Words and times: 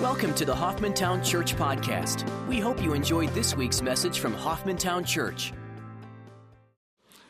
Welcome 0.00 0.34
to 0.34 0.44
the 0.44 0.52
Hoffmantown 0.52 1.24
Church 1.24 1.54
Podcast. 1.54 2.28
We 2.48 2.58
hope 2.58 2.82
you 2.82 2.94
enjoyed 2.94 3.28
this 3.28 3.56
week's 3.56 3.80
message 3.80 4.18
from 4.18 4.34
Hoffmantown 4.34 5.06
Church. 5.06 5.52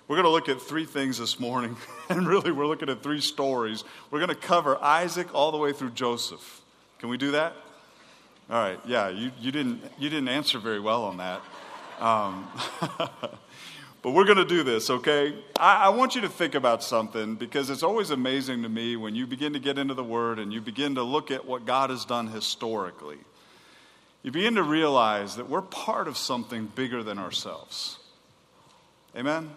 We're 0.08 0.16
going 0.16 0.24
to 0.24 0.30
look 0.30 0.48
at 0.48 0.62
three 0.62 0.86
things 0.86 1.18
this 1.18 1.38
morning, 1.38 1.76
and 2.08 2.26
really, 2.26 2.52
we're 2.52 2.66
looking 2.66 2.88
at 2.88 3.02
three 3.02 3.20
stories. 3.20 3.84
We're 4.10 4.18
going 4.18 4.30
to 4.30 4.34
cover 4.34 4.82
Isaac 4.82 5.34
all 5.34 5.52
the 5.52 5.58
way 5.58 5.74
through 5.74 5.90
Joseph. 5.90 6.62
Can 6.98 7.10
we 7.10 7.18
do 7.18 7.32
that? 7.32 7.52
All 8.48 8.56
right, 8.56 8.80
yeah, 8.86 9.10
you, 9.10 9.30
you, 9.38 9.52
didn't, 9.52 9.82
you 9.98 10.08
didn't 10.08 10.28
answer 10.28 10.58
very 10.58 10.80
well 10.80 11.04
on 11.04 11.18
that. 11.18 11.42
Um, 12.00 12.48
but 14.04 14.10
we're 14.10 14.26
going 14.26 14.36
to 14.36 14.44
do 14.44 14.62
this, 14.62 14.90
okay? 14.90 15.34
I, 15.58 15.86
I 15.86 15.88
want 15.88 16.14
you 16.14 16.20
to 16.20 16.28
think 16.28 16.54
about 16.54 16.82
something 16.82 17.36
because 17.36 17.70
it's 17.70 17.82
always 17.82 18.10
amazing 18.10 18.62
to 18.62 18.68
me 18.68 18.96
when 18.96 19.14
you 19.14 19.26
begin 19.26 19.54
to 19.54 19.58
get 19.58 19.78
into 19.78 19.94
the 19.94 20.04
Word 20.04 20.38
and 20.38 20.52
you 20.52 20.60
begin 20.60 20.96
to 20.96 21.02
look 21.02 21.30
at 21.30 21.46
what 21.46 21.64
God 21.64 21.88
has 21.88 22.04
done 22.04 22.26
historically. 22.26 23.16
You 24.22 24.30
begin 24.30 24.56
to 24.56 24.62
realize 24.62 25.36
that 25.36 25.48
we're 25.48 25.62
part 25.62 26.06
of 26.06 26.18
something 26.18 26.66
bigger 26.66 27.02
than 27.02 27.18
ourselves. 27.18 27.96
Amen? 29.16 29.50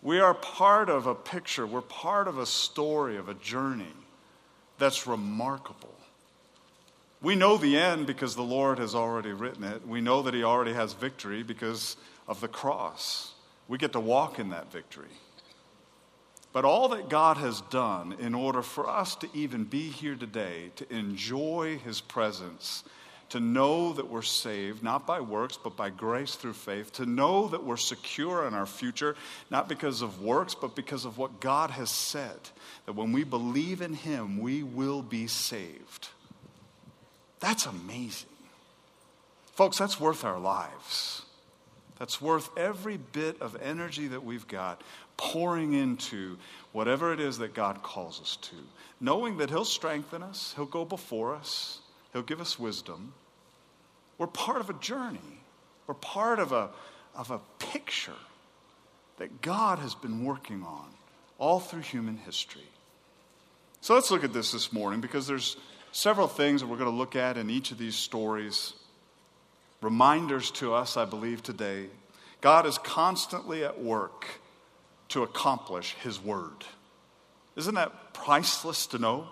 We 0.00 0.20
are 0.20 0.32
part 0.32 0.88
of 0.88 1.08
a 1.08 1.14
picture, 1.16 1.66
we're 1.66 1.80
part 1.80 2.28
of 2.28 2.38
a 2.38 2.46
story, 2.46 3.16
of 3.16 3.28
a 3.28 3.34
journey 3.34 3.92
that's 4.78 5.08
remarkable. 5.08 5.96
We 7.20 7.34
know 7.34 7.56
the 7.56 7.76
end 7.76 8.06
because 8.06 8.36
the 8.36 8.42
Lord 8.42 8.78
has 8.78 8.94
already 8.94 9.32
written 9.32 9.64
it. 9.64 9.84
We 9.84 10.00
know 10.00 10.22
that 10.22 10.34
He 10.34 10.44
already 10.44 10.72
has 10.72 10.92
victory 10.92 11.42
because 11.42 11.96
of 12.28 12.40
the 12.40 12.46
cross. 12.46 13.29
We 13.70 13.78
get 13.78 13.92
to 13.92 14.00
walk 14.00 14.40
in 14.40 14.50
that 14.50 14.72
victory. 14.72 15.12
But 16.52 16.64
all 16.64 16.88
that 16.88 17.08
God 17.08 17.36
has 17.36 17.60
done 17.60 18.16
in 18.18 18.34
order 18.34 18.62
for 18.62 18.88
us 18.88 19.14
to 19.14 19.28
even 19.32 19.62
be 19.62 19.90
here 19.90 20.16
today, 20.16 20.72
to 20.74 20.92
enjoy 20.92 21.78
His 21.84 22.00
presence, 22.00 22.82
to 23.28 23.38
know 23.38 23.92
that 23.92 24.10
we're 24.10 24.22
saved, 24.22 24.82
not 24.82 25.06
by 25.06 25.20
works, 25.20 25.56
but 25.56 25.76
by 25.76 25.88
grace 25.88 26.34
through 26.34 26.54
faith, 26.54 26.92
to 26.94 27.06
know 27.06 27.46
that 27.46 27.62
we're 27.62 27.76
secure 27.76 28.44
in 28.44 28.54
our 28.54 28.66
future, 28.66 29.14
not 29.50 29.68
because 29.68 30.02
of 30.02 30.20
works, 30.20 30.56
but 30.56 30.74
because 30.74 31.04
of 31.04 31.16
what 31.16 31.38
God 31.38 31.70
has 31.70 31.92
said, 31.92 32.40
that 32.86 32.96
when 32.96 33.12
we 33.12 33.22
believe 33.22 33.82
in 33.82 33.94
Him, 33.94 34.40
we 34.40 34.64
will 34.64 35.00
be 35.00 35.28
saved. 35.28 36.08
That's 37.38 37.66
amazing. 37.66 38.30
Folks, 39.52 39.78
that's 39.78 40.00
worth 40.00 40.24
our 40.24 40.40
lives. 40.40 41.22
That's 42.00 42.18
worth 42.18 42.48
every 42.56 42.96
bit 42.96 43.42
of 43.42 43.58
energy 43.62 44.08
that 44.08 44.24
we've 44.24 44.48
got 44.48 44.82
pouring 45.18 45.74
into 45.74 46.38
whatever 46.72 47.12
it 47.12 47.20
is 47.20 47.36
that 47.38 47.52
God 47.52 47.82
calls 47.82 48.22
us 48.22 48.36
to, 48.36 48.56
knowing 49.02 49.36
that 49.36 49.50
He'll 49.50 49.66
strengthen 49.66 50.22
us, 50.22 50.54
He'll 50.56 50.64
go 50.64 50.86
before 50.86 51.34
us, 51.34 51.80
He'll 52.14 52.22
give 52.22 52.40
us 52.40 52.58
wisdom. 52.58 53.12
We're 54.16 54.28
part 54.28 54.62
of 54.62 54.70
a 54.70 54.74
journey, 54.74 55.42
we're 55.86 55.94
part 55.94 56.38
of 56.38 56.52
a, 56.52 56.70
of 57.14 57.30
a 57.30 57.40
picture 57.58 58.12
that 59.18 59.42
God 59.42 59.78
has 59.78 59.94
been 59.94 60.24
working 60.24 60.62
on 60.62 60.86
all 61.38 61.60
through 61.60 61.82
human 61.82 62.16
history. 62.16 62.68
So 63.82 63.92
let's 63.92 64.10
look 64.10 64.24
at 64.24 64.32
this 64.32 64.52
this 64.52 64.72
morning 64.72 65.02
because 65.02 65.26
there's 65.26 65.58
several 65.92 66.28
things 66.28 66.62
that 66.62 66.66
we're 66.66 66.78
going 66.78 66.90
to 66.90 66.96
look 66.96 67.14
at 67.14 67.36
in 67.36 67.50
each 67.50 67.72
of 67.72 67.78
these 67.78 67.96
stories. 67.96 68.72
Reminders 69.80 70.50
to 70.52 70.74
us, 70.74 70.96
I 70.96 71.04
believe, 71.04 71.42
today. 71.42 71.86
God 72.40 72.66
is 72.66 72.78
constantly 72.78 73.64
at 73.64 73.82
work 73.82 74.26
to 75.08 75.22
accomplish 75.22 75.96
His 76.02 76.22
word. 76.22 76.64
Isn't 77.56 77.74
that 77.74 78.14
priceless 78.14 78.86
to 78.88 78.98
know? 78.98 79.28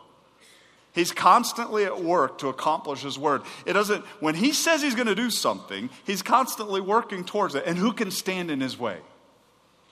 He's 0.93 1.13
constantly 1.13 1.85
at 1.85 2.03
work 2.03 2.39
to 2.39 2.49
accomplish 2.49 3.03
his 3.03 3.17
word. 3.17 3.43
It 3.65 3.75
doesn't, 3.75 4.05
when 4.21 4.35
he 4.35 4.53
says 4.53 4.83
he's 4.83 4.97
going 4.97 5.07
to 5.07 5.15
do 5.15 5.31
something, 5.31 5.91
he's 6.05 6.23
constantly 6.23 6.81
working 6.81 7.25
towards 7.25 7.55
it. 7.55 7.65
And 7.67 7.79
who 7.79 7.93
can 7.93 8.11
stand 8.11 8.51
in 8.51 8.61
his 8.61 8.79
way? 8.79 8.99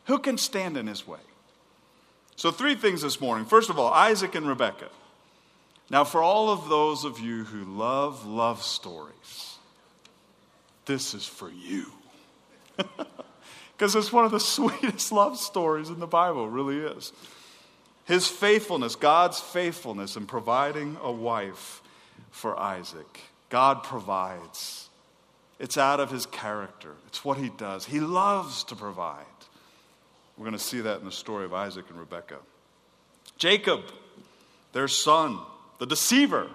Who 0.06 0.18
can 0.18 0.36
stand 0.36 0.76
in 0.76 0.88
his 0.88 1.06
way? 1.06 1.20
So, 2.34 2.50
three 2.50 2.74
things 2.74 3.02
this 3.02 3.20
morning. 3.20 3.46
First 3.46 3.70
of 3.70 3.78
all, 3.78 3.92
Isaac 3.92 4.34
and 4.34 4.48
Rebekah. 4.48 4.90
Now, 5.90 6.02
for 6.02 6.22
all 6.22 6.50
of 6.50 6.68
those 6.68 7.04
of 7.04 7.20
you 7.20 7.44
who 7.44 7.64
love 7.64 8.26
love 8.26 8.62
stories, 8.62 9.58
this 10.86 11.14
is 11.14 11.26
for 11.26 11.50
you. 11.50 11.86
Because 13.76 13.94
it's 13.94 14.12
one 14.12 14.24
of 14.24 14.30
the 14.30 14.40
sweetest 14.40 15.12
love 15.12 15.38
stories 15.38 15.90
in 15.90 16.00
the 16.00 16.06
Bible, 16.06 16.48
really 16.48 16.78
is. 16.78 17.12
His 18.04 18.26
faithfulness, 18.26 18.96
God's 18.96 19.40
faithfulness 19.40 20.16
in 20.16 20.26
providing 20.26 20.96
a 21.02 21.10
wife 21.10 21.82
for 22.30 22.58
Isaac. 22.58 23.20
God 23.48 23.82
provides. 23.82 24.88
It's 25.58 25.76
out 25.76 26.00
of 26.00 26.10
his 26.10 26.26
character, 26.26 26.92
it's 27.06 27.24
what 27.24 27.38
he 27.38 27.50
does. 27.50 27.86
He 27.86 28.00
loves 28.00 28.64
to 28.64 28.76
provide. 28.76 29.24
We're 30.36 30.44
going 30.44 30.52
to 30.52 30.58
see 30.58 30.80
that 30.82 31.00
in 31.00 31.06
the 31.06 31.12
story 31.12 31.46
of 31.46 31.54
Isaac 31.54 31.86
and 31.88 31.98
Rebekah. 31.98 32.40
Jacob, 33.38 33.80
their 34.72 34.88
son, 34.88 35.38
the 35.78 35.86
deceiver. 35.86 36.50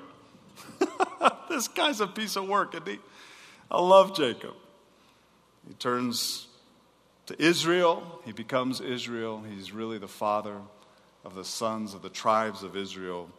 this 1.49 1.67
guy's 1.67 1.99
a 1.99 2.05
piece 2.05 2.35
of 2.35 2.47
work, 2.47 2.75
isn't 2.75 2.87
he? 2.87 2.99
I 3.71 3.79
love 3.79 4.15
Jacob. 4.15 4.53
He 5.67 5.73
turns 5.75 6.47
to 7.27 7.41
Israel, 7.41 8.19
he 8.25 8.33
becomes 8.33 8.81
Israel. 8.81 9.41
He's 9.41 9.71
really 9.71 9.97
the 9.97 10.07
father 10.07 10.57
of 11.23 11.35
the 11.35 11.45
sons 11.45 11.93
of 11.93 12.01
the 12.01 12.09
tribes 12.09 12.63
of 12.63 12.75
Israel. 12.75 13.29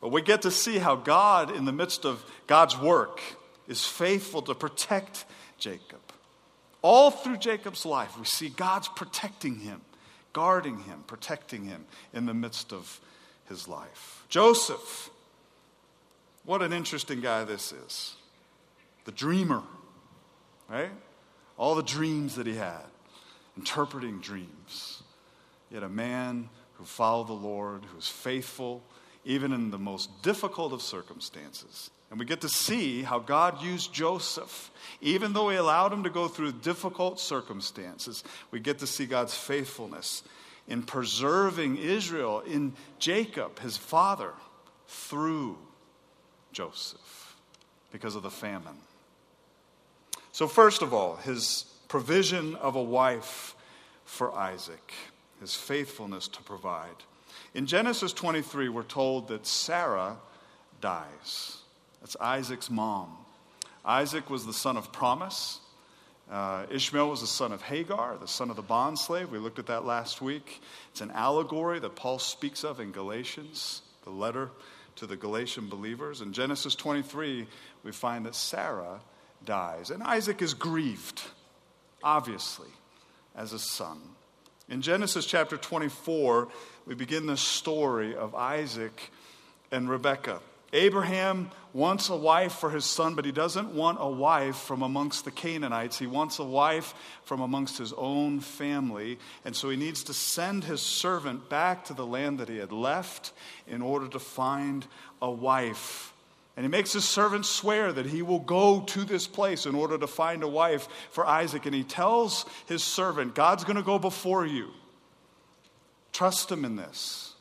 But 0.00 0.08
we 0.08 0.22
get 0.22 0.42
to 0.42 0.50
see 0.50 0.78
how 0.78 0.96
God, 0.96 1.54
in 1.54 1.64
the 1.64 1.72
midst 1.72 2.04
of 2.04 2.24
God's 2.46 2.76
work, 2.76 3.20
is 3.68 3.84
faithful 3.84 4.42
to 4.42 4.54
protect 4.54 5.24
Jacob. 5.58 6.00
All 6.82 7.10
through 7.10 7.38
Jacob's 7.38 7.86
life, 7.86 8.18
we 8.18 8.24
see 8.24 8.48
God's 8.48 8.88
protecting 8.88 9.60
him, 9.60 9.80
guarding 10.32 10.80
him, 10.80 11.04
protecting 11.06 11.64
him 11.64 11.84
in 12.12 12.26
the 12.26 12.34
midst 12.34 12.72
of 12.72 13.00
his 13.48 13.68
life. 13.68 14.24
Joseph, 14.28 15.10
what 16.44 16.62
an 16.62 16.72
interesting 16.72 17.20
guy 17.20 17.44
this 17.44 17.72
is. 17.72 18.16
The 19.04 19.12
dreamer, 19.12 19.62
right? 20.68 20.90
All 21.56 21.74
the 21.74 21.82
dreams 21.82 22.36
that 22.36 22.46
he 22.46 22.54
had, 22.54 22.84
interpreting 23.56 24.20
dreams. 24.20 25.02
Yet 25.70 25.82
a 25.82 25.88
man 25.88 26.48
who 26.74 26.84
followed 26.84 27.28
the 27.28 27.32
Lord, 27.32 27.84
who 27.84 27.96
was 27.96 28.08
faithful, 28.08 28.82
even 29.24 29.52
in 29.52 29.70
the 29.70 29.78
most 29.78 30.22
difficult 30.22 30.72
of 30.72 30.82
circumstances. 30.82 31.90
And 32.10 32.20
we 32.20 32.24
get 32.24 32.42
to 32.42 32.48
see 32.48 33.02
how 33.02 33.18
God 33.18 33.62
used 33.62 33.92
Joseph. 33.92 34.70
Even 35.00 35.32
though 35.32 35.48
he 35.48 35.56
allowed 35.56 35.92
him 35.92 36.04
to 36.04 36.10
go 36.10 36.28
through 36.28 36.52
difficult 36.52 37.18
circumstances, 37.18 38.22
we 38.50 38.60
get 38.60 38.78
to 38.78 38.86
see 38.86 39.06
God's 39.06 39.34
faithfulness 39.34 40.22
in 40.68 40.82
preserving 40.82 41.78
Israel, 41.78 42.40
in 42.40 42.74
Jacob, 42.98 43.58
his 43.58 43.76
father, 43.76 44.32
through 44.86 45.58
Joseph 46.52 47.36
because 47.90 48.14
of 48.14 48.22
the 48.22 48.30
famine. 48.30 48.76
So, 50.36 50.46
first 50.46 50.82
of 50.82 50.92
all, 50.92 51.16
his 51.16 51.64
provision 51.88 52.56
of 52.56 52.76
a 52.76 52.82
wife 52.82 53.56
for 54.04 54.34
Isaac, 54.34 54.92
his 55.40 55.54
faithfulness 55.54 56.28
to 56.28 56.42
provide. 56.42 57.04
In 57.54 57.64
Genesis 57.64 58.12
23, 58.12 58.68
we're 58.68 58.82
told 58.82 59.28
that 59.28 59.46
Sarah 59.46 60.18
dies. 60.82 61.56
That's 62.02 62.16
Isaac's 62.20 62.68
mom. 62.68 63.16
Isaac 63.82 64.28
was 64.28 64.44
the 64.44 64.52
son 64.52 64.76
of 64.76 64.92
promise. 64.92 65.60
Uh, 66.30 66.66
Ishmael 66.70 67.08
was 67.08 67.22
the 67.22 67.26
son 67.26 67.50
of 67.50 67.62
Hagar, 67.62 68.18
the 68.18 68.28
son 68.28 68.50
of 68.50 68.56
the 68.56 68.62
bondslave. 68.62 69.30
We 69.30 69.38
looked 69.38 69.58
at 69.58 69.68
that 69.68 69.86
last 69.86 70.20
week. 70.20 70.60
It's 70.90 71.00
an 71.00 71.12
allegory 71.12 71.78
that 71.78 71.96
Paul 71.96 72.18
speaks 72.18 72.62
of 72.62 72.78
in 72.78 72.92
Galatians, 72.92 73.80
the 74.04 74.10
letter 74.10 74.50
to 74.96 75.06
the 75.06 75.16
Galatian 75.16 75.70
believers. 75.70 76.20
In 76.20 76.34
Genesis 76.34 76.74
23, 76.74 77.46
we 77.82 77.90
find 77.90 78.26
that 78.26 78.34
Sarah 78.34 79.00
dies, 79.46 79.90
and 79.90 80.02
Isaac 80.02 80.42
is 80.42 80.52
grieved, 80.52 81.22
obviously, 82.02 82.68
as 83.34 83.54
a 83.54 83.58
son. 83.58 83.98
In 84.68 84.82
Genesis 84.82 85.24
chapter 85.24 85.56
24, 85.56 86.48
we 86.86 86.94
begin 86.94 87.26
the 87.26 87.36
story 87.36 88.14
of 88.14 88.34
Isaac 88.34 89.10
and 89.70 89.88
Rebekah. 89.88 90.40
Abraham 90.72 91.50
wants 91.72 92.08
a 92.08 92.16
wife 92.16 92.54
for 92.54 92.70
his 92.70 92.84
son, 92.84 93.14
but 93.14 93.24
he 93.24 93.32
doesn't 93.32 93.68
want 93.68 93.98
a 94.00 94.10
wife 94.10 94.56
from 94.56 94.82
amongst 94.82 95.24
the 95.24 95.30
Canaanites. 95.30 95.98
He 95.98 96.06
wants 96.06 96.38
a 96.38 96.44
wife 96.44 96.92
from 97.24 97.40
amongst 97.40 97.78
his 97.78 97.92
own 97.92 98.40
family. 98.40 99.18
And 99.44 99.54
so 99.54 99.70
he 99.70 99.76
needs 99.76 100.02
to 100.04 100.14
send 100.14 100.64
his 100.64 100.80
servant 100.82 101.48
back 101.48 101.84
to 101.84 101.94
the 101.94 102.06
land 102.06 102.38
that 102.40 102.48
he 102.48 102.56
had 102.56 102.72
left 102.72 103.32
in 103.68 103.80
order 103.80 104.08
to 104.08 104.18
find 104.18 104.86
a 105.22 105.30
wife. 105.30 106.12
And 106.56 106.64
he 106.64 106.70
makes 106.70 106.94
his 106.94 107.04
servant 107.04 107.44
swear 107.44 107.92
that 107.92 108.06
he 108.06 108.22
will 108.22 108.38
go 108.38 108.80
to 108.80 109.04
this 109.04 109.26
place 109.26 109.66
in 109.66 109.74
order 109.74 109.98
to 109.98 110.06
find 110.06 110.42
a 110.42 110.48
wife 110.48 110.88
for 111.10 111.26
Isaac. 111.26 111.66
And 111.66 111.74
he 111.74 111.84
tells 111.84 112.46
his 112.66 112.82
servant, 112.82 113.34
God's 113.34 113.64
going 113.64 113.76
to 113.76 113.82
go 113.82 113.98
before 113.98 114.46
you. 114.46 114.70
Trust 116.12 116.50
him 116.50 116.64
in 116.64 116.76
this. 116.76 117.34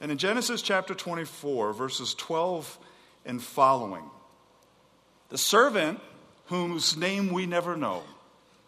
And 0.00 0.10
in 0.10 0.16
Genesis 0.16 0.62
chapter 0.62 0.94
24, 0.94 1.74
verses 1.74 2.14
12 2.14 2.78
and 3.26 3.42
following. 3.42 4.04
The 5.28 5.38
servant, 5.38 6.00
whose 6.46 6.96
name 6.96 7.32
we 7.32 7.44
never 7.44 7.76
know, 7.76 8.02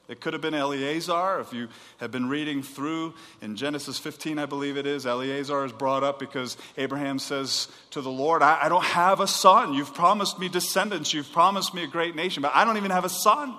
it 0.09 0.23
could 0.23 0.33
have 0.33 0.41
been 0.41 0.55
Eleazar. 0.55 1.41
If 1.41 1.53
you 1.53 1.69
have 1.99 2.11
been 2.11 2.31
reading 2.31 2.63
through 2.63 3.13
in 3.43 3.57
Genesis 3.57 3.99
15, 3.99 4.39
I 4.39 4.47
believe 4.47 4.79
it 4.79 4.87
is, 4.87 5.07
Eleazar 5.07 5.67
is 5.67 5.73
brought 5.73 6.03
up 6.03 6.19
because 6.19 6.57
Abraham 6.79 7.19
says 7.19 7.69
to 7.91 8.01
the 8.01 8.11
Lord, 8.11 8.43
I, 8.43 8.59
I, 8.63 8.69
don't 8.71 8.85
have 8.85 9.21
a 9.21 9.27
son. 9.27 9.75
You've 9.75 9.93
promised 9.93 10.39
me 10.39 10.49
descendants. 10.49 11.13
You've 11.13 11.31
promised 11.31 11.75
me 11.75 11.85
a 11.85 11.87
great 11.87 12.17
nation, 12.17 12.43
but 12.43 12.53
I 12.55 12.65
don't 12.65 12.79
even 12.79 12.91
have 12.91 13.05
a 13.05 13.11
son. 13.11 13.55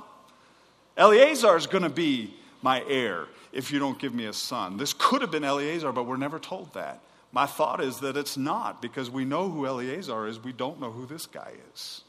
Eleazar 0.98 1.56
is 1.56 1.68
going 1.68 1.84
to 1.84 1.90
be 1.90 2.34
my 2.64 2.84
heir 2.88 3.28
if 3.54 3.72
you 3.72 3.78
don't 3.78 4.00
give 4.00 4.16
me 4.16 4.26
a 4.26 4.34
son. 4.34 4.78
This 4.78 4.94
could 4.94 5.22
have 5.22 5.32
been 5.32 5.44
Eleazar, 5.44 5.92
but 5.92 6.08
we're 6.08 6.18
never 6.18 6.40
told 6.40 6.74
that. 6.74 7.00
My 7.32 7.46
thought 7.46 7.80
is 7.80 8.00
that 8.00 8.18
it's 8.18 8.38
not 8.38 8.82
because 8.82 9.10
we 9.12 9.24
know 9.24 9.50
who 9.50 9.68
Eleazar 9.68 10.28
is. 10.28 10.44
We 10.44 10.52
don't 10.52 10.82
know 10.82 10.92
who 10.92 11.06
this 11.06 11.28
guy 11.28 11.52
is. 11.76 12.02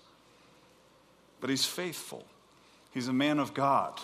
But 1.43 1.51
he's 1.51 1.67
faithful, 1.67 2.25
he's 2.93 3.09
a 3.09 3.13
man 3.13 3.39
of 3.39 3.53
God. 3.53 4.01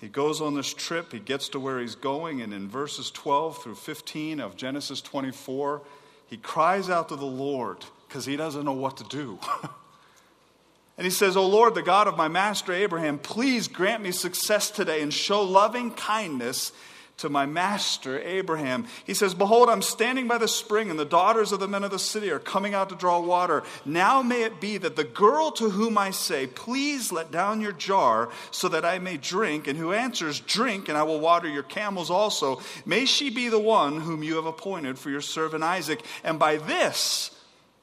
He 0.00 0.08
goes 0.08 0.40
on 0.40 0.54
this 0.54 0.72
trip, 0.72 1.12
he 1.12 1.18
gets 1.18 1.48
to 1.50 1.60
where 1.60 1.80
he's 1.80 1.96
going, 1.96 2.40
and 2.40 2.54
in 2.54 2.68
verses 2.68 3.10
12 3.10 3.62
through 3.62 3.74
15 3.74 4.38
of 4.38 4.56
Genesis 4.56 5.00
24, 5.00 5.82
he 6.28 6.36
cries 6.36 6.88
out 6.88 7.08
to 7.08 7.16
the 7.16 7.26
Lord 7.26 7.84
because 8.06 8.24
he 8.24 8.36
doesn't 8.36 8.64
know 8.64 8.72
what 8.72 8.96
to 8.98 9.04
do. 9.04 9.38
and 10.96 11.04
he 11.04 11.10
says, 11.10 11.36
O 11.36 11.46
Lord, 11.46 11.74
the 11.74 11.82
God 11.82 12.06
of 12.06 12.16
my 12.16 12.28
master 12.28 12.72
Abraham, 12.72 13.18
please 13.18 13.66
grant 13.66 14.02
me 14.02 14.12
success 14.12 14.70
today 14.70 15.02
and 15.02 15.12
show 15.12 15.42
loving 15.42 15.90
kindness 15.90 16.72
to 17.18 17.28
my 17.28 17.46
master 17.46 18.20
Abraham. 18.20 18.86
He 19.04 19.14
says, 19.14 19.34
Behold, 19.34 19.68
I'm 19.68 19.82
standing 19.82 20.26
by 20.26 20.38
the 20.38 20.48
spring, 20.48 20.90
and 20.90 20.98
the 20.98 21.04
daughters 21.04 21.52
of 21.52 21.60
the 21.60 21.68
men 21.68 21.84
of 21.84 21.90
the 21.90 21.98
city 21.98 22.30
are 22.30 22.38
coming 22.38 22.74
out 22.74 22.88
to 22.88 22.94
draw 22.94 23.20
water. 23.20 23.62
Now 23.84 24.22
may 24.22 24.42
it 24.42 24.60
be 24.60 24.78
that 24.78 24.96
the 24.96 25.04
girl 25.04 25.50
to 25.52 25.70
whom 25.70 25.98
I 25.98 26.10
say, 26.10 26.46
Please 26.46 27.12
let 27.12 27.30
down 27.30 27.60
your 27.60 27.72
jar 27.72 28.30
so 28.50 28.68
that 28.68 28.84
I 28.84 28.98
may 28.98 29.16
drink, 29.16 29.66
and 29.66 29.78
who 29.78 29.92
answers, 29.92 30.40
Drink, 30.40 30.88
and 30.88 30.96
I 30.96 31.02
will 31.02 31.20
water 31.20 31.48
your 31.48 31.62
camels 31.62 32.10
also, 32.10 32.60
may 32.86 33.04
she 33.04 33.30
be 33.30 33.48
the 33.48 33.58
one 33.58 34.00
whom 34.00 34.22
you 34.22 34.36
have 34.36 34.46
appointed 34.46 34.98
for 34.98 35.10
your 35.10 35.20
servant 35.20 35.64
Isaac. 35.64 36.04
And 36.24 36.38
by 36.38 36.56
this 36.56 37.30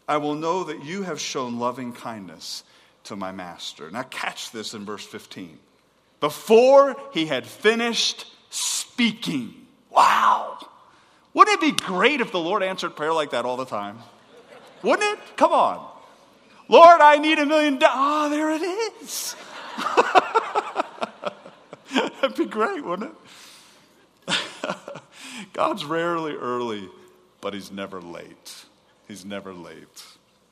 I 0.08 0.18
will 0.18 0.36
know 0.36 0.66
that 0.66 0.84
you 0.84 1.04
have 1.04 1.20
shown 1.20 1.60
loving 1.60 1.94
kindness 1.94 2.64
to 3.06 3.16
my 3.16 3.32
master. 3.32 3.90
Now, 3.90 4.04
catch 4.04 4.52
this 4.52 4.74
in 4.74 4.86
verse 4.86 5.06
15. 5.06 5.58
Before 6.20 6.96
he 7.12 7.26
had 7.26 7.46
finished 7.46 8.26
speaking. 8.56 9.54
Wow. 9.90 10.58
Wouldn't 11.34 11.62
it 11.62 11.78
be 11.78 11.84
great 11.86 12.22
if 12.22 12.32
the 12.32 12.40
Lord 12.40 12.64
answered 12.64 12.96
prayer 12.96 13.14
like 13.14 13.32
that 13.32 13.46
all 13.46 13.58
the 13.58 13.66
time? 13.66 14.00
Wouldn't 14.82 15.20
it? 15.20 15.20
Come 15.36 15.52
on. 15.52 15.86
Lord, 16.68 17.02
I 17.02 17.18
need 17.18 17.38
a 17.40 17.46
million 17.46 17.78
dollars. 17.78 17.96
Oh, 17.98 18.30
there 18.30 18.52
it 18.52 18.62
is. 19.04 19.36
That'd 22.22 22.38
be 22.38 22.46
great, 22.46 22.84
wouldn't 22.84 23.14
it? 24.28 24.38
God's 25.54 25.86
rarely 25.86 26.34
early, 26.34 26.90
but 27.42 27.54
he's 27.54 27.72
never 27.72 28.02
late. 28.02 28.66
He's 29.08 29.26
never 29.26 29.54
late. 29.54 30.04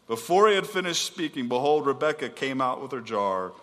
Before 0.07 0.49
he 0.49 0.55
had 0.55 0.67
finished 0.67 1.05
speaking, 1.05 1.47
behold, 1.47 1.85
Rebekah 1.85 2.29
came 2.29 2.61
out 2.61 2.81
with 2.81 2.91
her 2.91 3.01
jar 3.01 3.53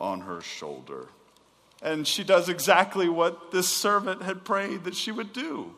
on 0.00 0.22
her 0.22 0.40
shoulder. 0.40 1.08
And 1.82 2.06
she 2.06 2.24
does 2.24 2.48
exactly 2.48 3.08
what 3.08 3.50
this 3.50 3.68
servant 3.68 4.22
had 4.22 4.44
prayed 4.44 4.84
that 4.84 4.94
she 4.94 5.12
would 5.12 5.32
do. 5.32 5.74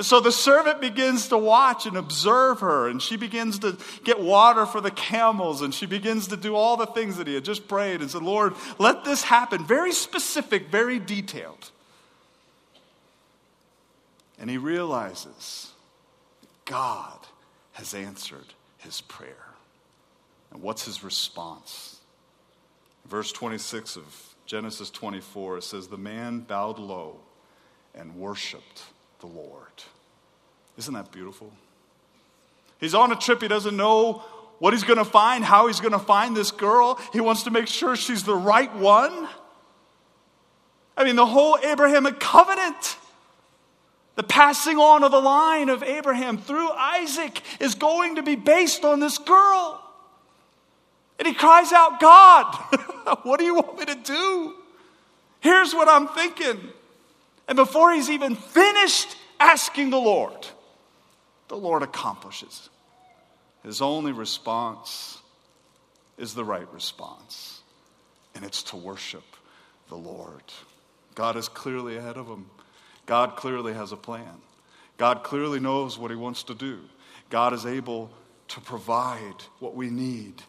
So 0.00 0.20
the 0.20 0.30
servant 0.30 0.80
begins 0.80 1.28
to 1.28 1.38
watch 1.38 1.84
and 1.84 1.96
observe 1.96 2.60
her, 2.60 2.88
and 2.88 3.02
she 3.02 3.16
begins 3.16 3.58
to 3.60 3.76
get 4.04 4.20
water 4.20 4.64
for 4.64 4.80
the 4.80 4.92
camels, 4.92 5.60
and 5.60 5.74
she 5.74 5.86
begins 5.86 6.28
to 6.28 6.36
do 6.36 6.54
all 6.54 6.76
the 6.76 6.86
things 6.86 7.16
that 7.16 7.26
he 7.26 7.34
had 7.34 7.44
just 7.44 7.66
prayed 7.66 8.00
and 8.00 8.08
said, 8.08 8.22
Lord, 8.22 8.54
let 8.78 9.04
this 9.04 9.22
happen. 9.22 9.66
Very 9.66 9.92
specific, 9.92 10.68
very 10.68 11.00
detailed. 11.00 11.72
And 14.38 14.48
he 14.48 14.56
realizes 14.56 15.72
God 16.64 17.18
has 17.72 17.92
answered 17.92 18.54
his 18.78 19.00
prayer. 19.00 19.34
And 20.52 20.62
what's 20.62 20.84
his 20.84 21.02
response? 21.02 21.96
Verse 23.08 23.32
26 23.32 23.96
of 23.96 24.27
Genesis 24.48 24.88
24, 24.88 25.58
it 25.58 25.62
says, 25.62 25.88
The 25.88 25.98
man 25.98 26.40
bowed 26.40 26.78
low 26.78 27.18
and 27.94 28.16
worshiped 28.16 28.82
the 29.20 29.26
Lord. 29.26 29.84
Isn't 30.78 30.94
that 30.94 31.12
beautiful? 31.12 31.52
He's 32.80 32.94
on 32.94 33.12
a 33.12 33.16
trip, 33.16 33.42
he 33.42 33.48
doesn't 33.48 33.76
know 33.76 34.24
what 34.58 34.72
he's 34.72 34.84
going 34.84 34.98
to 34.98 35.04
find, 35.04 35.44
how 35.44 35.66
he's 35.66 35.80
going 35.80 35.92
to 35.92 35.98
find 35.98 36.34
this 36.34 36.50
girl. 36.50 36.98
He 37.12 37.20
wants 37.20 37.42
to 37.42 37.50
make 37.50 37.66
sure 37.66 37.94
she's 37.94 38.24
the 38.24 38.34
right 38.34 38.74
one. 38.74 39.28
I 40.96 41.04
mean, 41.04 41.16
the 41.16 41.26
whole 41.26 41.58
Abrahamic 41.62 42.18
covenant, 42.18 42.96
the 44.14 44.22
passing 44.22 44.78
on 44.78 45.04
of 45.04 45.10
the 45.12 45.20
line 45.20 45.68
of 45.68 45.82
Abraham 45.82 46.38
through 46.38 46.70
Isaac 46.70 47.42
is 47.60 47.74
going 47.74 48.16
to 48.16 48.22
be 48.22 48.34
based 48.34 48.82
on 48.82 48.98
this 48.98 49.18
girl. 49.18 49.84
And 51.18 51.26
he 51.26 51.34
cries 51.34 51.72
out, 51.72 52.00
God, 52.00 52.54
what 53.22 53.38
do 53.38 53.44
you 53.44 53.54
want 53.54 53.78
me 53.78 53.84
to 53.86 53.94
do? 53.94 54.54
Here's 55.40 55.74
what 55.74 55.88
I'm 55.88 56.08
thinking. 56.08 56.60
And 57.48 57.56
before 57.56 57.92
he's 57.92 58.10
even 58.10 58.36
finished 58.36 59.16
asking 59.40 59.90
the 59.90 59.98
Lord, 59.98 60.46
the 61.48 61.56
Lord 61.56 61.82
accomplishes. 61.82 62.68
His 63.62 63.80
only 63.80 64.12
response 64.12 65.18
is 66.16 66.34
the 66.34 66.44
right 66.44 66.70
response, 66.72 67.62
and 68.34 68.44
it's 68.44 68.62
to 68.64 68.76
worship 68.76 69.24
the 69.88 69.96
Lord. 69.96 70.42
God 71.14 71.36
is 71.36 71.48
clearly 71.48 71.96
ahead 71.96 72.16
of 72.16 72.26
him. 72.26 72.46
God 73.06 73.36
clearly 73.36 73.72
has 73.72 73.92
a 73.92 73.96
plan. 73.96 74.42
God 74.98 75.22
clearly 75.22 75.60
knows 75.60 75.98
what 75.98 76.10
he 76.10 76.16
wants 76.16 76.42
to 76.44 76.54
do. 76.54 76.80
God 77.30 77.52
is 77.52 77.64
able 77.64 78.10
to 78.48 78.60
provide 78.60 79.42
what 79.60 79.74
we 79.74 79.90
need 79.90 80.42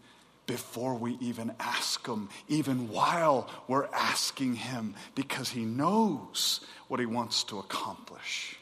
before 0.49 0.95
we 0.95 1.15
even 1.21 1.53
ask 1.59 2.07
Him, 2.07 2.27
even 2.47 2.89
while 2.89 3.47
we're 3.67 3.87
asking 3.93 4.55
Him, 4.55 4.95
because 5.13 5.49
He 5.49 5.63
knows 5.63 6.61
what 6.87 6.99
He 6.99 7.05
wants 7.05 7.43
to 7.45 7.59
accomplish. 7.59 8.57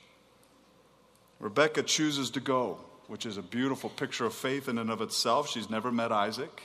Rebecca 1.39 1.83
chooses 1.83 2.29
to 2.31 2.41
go, 2.41 2.77
which 3.07 3.25
is 3.25 3.37
a 3.37 3.41
beautiful 3.41 3.89
picture 3.89 4.25
of 4.25 4.33
faith 4.33 4.67
in 4.67 4.77
and 4.79 4.91
of 4.91 5.01
itself. 5.01 5.49
She's 5.49 5.69
never 5.69 5.89
met 5.89 6.11
Isaac. 6.11 6.63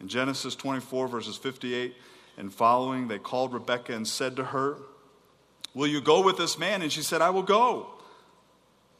In 0.00 0.08
Genesis 0.08 0.54
24, 0.54 1.06
verses 1.08 1.36
58 1.36 1.94
and 2.38 2.50
following, 2.50 3.08
they 3.08 3.18
called 3.18 3.52
Rebecca 3.52 3.94
and 3.94 4.08
said 4.08 4.36
to 4.36 4.44
her, 4.44 4.78
Will 5.74 5.86
you 5.86 6.00
go 6.00 6.22
with 6.22 6.38
this 6.38 6.58
man? 6.58 6.80
And 6.80 6.90
she 6.90 7.02
said, 7.02 7.20
I 7.20 7.28
will 7.28 7.42
go. 7.42 7.90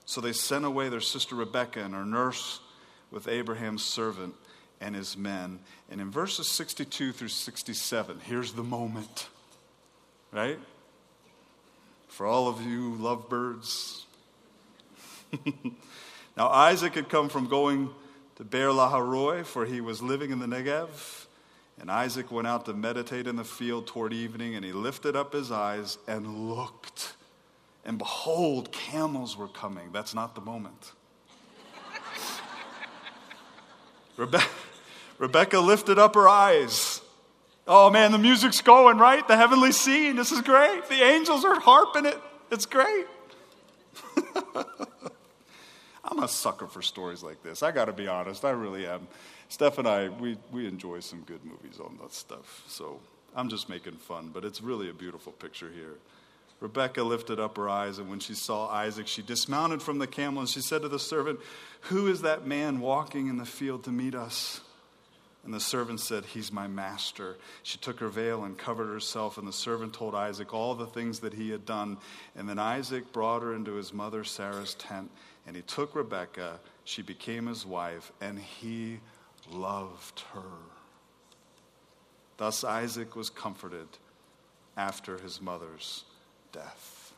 So 0.04 0.20
they 0.20 0.34
sent 0.34 0.66
away 0.66 0.90
their 0.90 1.00
sister 1.00 1.34
Rebecca 1.34 1.82
and 1.82 1.94
her 1.94 2.04
nurse 2.04 2.60
with 3.10 3.26
Abraham's 3.26 3.82
servant 3.82 4.34
and 4.80 4.94
his 4.94 5.16
men. 5.16 5.58
And 5.90 6.00
in 6.00 6.10
verses 6.10 6.48
62 6.48 7.12
through 7.12 7.28
67, 7.28 8.20
here's 8.24 8.52
the 8.52 8.62
moment, 8.62 9.28
right? 10.32 10.58
For 12.08 12.26
all 12.26 12.48
of 12.48 12.62
you 12.62 12.94
lovebirds. 12.94 14.06
now, 16.36 16.48
Isaac 16.48 16.94
had 16.94 17.08
come 17.08 17.28
from 17.28 17.48
going 17.48 17.90
to 18.36 18.44
Beer 18.44 18.68
Lahairoi, 18.68 19.44
for 19.44 19.66
he 19.66 19.80
was 19.80 20.00
living 20.00 20.30
in 20.30 20.38
the 20.38 20.46
Negev. 20.46 21.26
And 21.80 21.90
Isaac 21.90 22.32
went 22.32 22.48
out 22.48 22.66
to 22.66 22.72
meditate 22.72 23.26
in 23.26 23.36
the 23.36 23.44
field 23.44 23.86
toward 23.86 24.12
evening, 24.12 24.56
and 24.56 24.64
he 24.64 24.72
lifted 24.72 25.14
up 25.14 25.32
his 25.32 25.52
eyes 25.52 25.98
and 26.08 26.50
looked. 26.50 27.14
And 27.84 27.98
behold, 27.98 28.72
camels 28.72 29.36
were 29.36 29.48
coming. 29.48 29.90
That's 29.92 30.14
not 30.14 30.34
the 30.34 30.40
moment. 30.40 30.92
Rebecca, 34.16 34.44
Rebecca 35.18 35.58
lifted 35.58 35.98
up 35.98 36.14
her 36.14 36.28
eyes. 36.28 37.00
Oh 37.66 37.90
man, 37.90 38.12
the 38.12 38.18
music's 38.18 38.60
going, 38.60 38.98
right? 38.98 39.26
The 39.26 39.36
heavenly 39.36 39.72
scene. 39.72 40.16
This 40.16 40.32
is 40.32 40.40
great. 40.40 40.88
The 40.88 41.02
angels 41.02 41.44
are 41.44 41.60
harping 41.60 42.06
it. 42.06 42.18
It's 42.50 42.66
great. 42.66 43.06
I'm 46.04 46.22
a 46.22 46.28
sucker 46.28 46.66
for 46.66 46.80
stories 46.80 47.22
like 47.22 47.42
this. 47.42 47.62
I 47.62 47.70
got 47.70 47.84
to 47.86 47.92
be 47.92 48.08
honest. 48.08 48.44
I 48.44 48.50
really 48.50 48.86
am. 48.86 49.06
Steph 49.50 49.78
and 49.78 49.86
I, 49.86 50.08
we, 50.08 50.38
we 50.50 50.66
enjoy 50.66 51.00
some 51.00 51.20
good 51.22 51.44
movies 51.44 51.78
on 51.80 51.98
that 52.00 52.14
stuff. 52.14 52.64
So 52.68 53.00
I'm 53.34 53.48
just 53.48 53.68
making 53.68 53.96
fun, 53.96 54.30
but 54.32 54.44
it's 54.44 54.62
really 54.62 54.88
a 54.88 54.94
beautiful 54.94 55.32
picture 55.32 55.70
here. 55.70 55.94
Rebecca 56.60 57.02
lifted 57.02 57.38
up 57.38 57.56
her 57.56 57.68
eyes, 57.68 57.98
and 57.98 58.10
when 58.10 58.18
she 58.18 58.34
saw 58.34 58.68
Isaac, 58.68 59.06
she 59.06 59.22
dismounted 59.22 59.80
from 59.80 59.98
the 59.98 60.06
camel 60.06 60.40
and 60.40 60.48
she 60.48 60.60
said 60.60 60.82
to 60.82 60.88
the 60.88 60.98
servant, 60.98 61.38
Who 61.82 62.08
is 62.08 62.22
that 62.22 62.46
man 62.46 62.80
walking 62.80 63.28
in 63.28 63.36
the 63.36 63.46
field 63.46 63.84
to 63.84 63.90
meet 63.90 64.14
us? 64.14 64.60
And 65.48 65.54
the 65.54 65.60
servant 65.60 65.98
said, 66.00 66.26
He's 66.26 66.52
my 66.52 66.66
master. 66.66 67.38
She 67.62 67.78
took 67.78 68.00
her 68.00 68.10
veil 68.10 68.44
and 68.44 68.58
covered 68.58 68.92
herself, 68.92 69.38
and 69.38 69.48
the 69.48 69.52
servant 69.54 69.94
told 69.94 70.14
Isaac 70.14 70.52
all 70.52 70.74
the 70.74 70.86
things 70.86 71.20
that 71.20 71.32
he 71.32 71.48
had 71.48 71.64
done. 71.64 71.96
And 72.36 72.46
then 72.46 72.58
Isaac 72.58 73.14
brought 73.14 73.40
her 73.40 73.54
into 73.54 73.72
his 73.72 73.94
mother 73.94 74.24
Sarah's 74.24 74.74
tent, 74.74 75.10
and 75.46 75.56
he 75.56 75.62
took 75.62 75.94
Rebekah. 75.94 76.60
she 76.84 77.00
became 77.00 77.46
his 77.46 77.64
wife, 77.64 78.12
and 78.20 78.38
he 78.38 79.00
loved 79.50 80.22
her. 80.34 80.52
Thus 82.36 82.62
Isaac 82.62 83.16
was 83.16 83.30
comforted 83.30 83.88
after 84.76 85.16
his 85.16 85.40
mother's 85.40 86.04
death. 86.52 87.14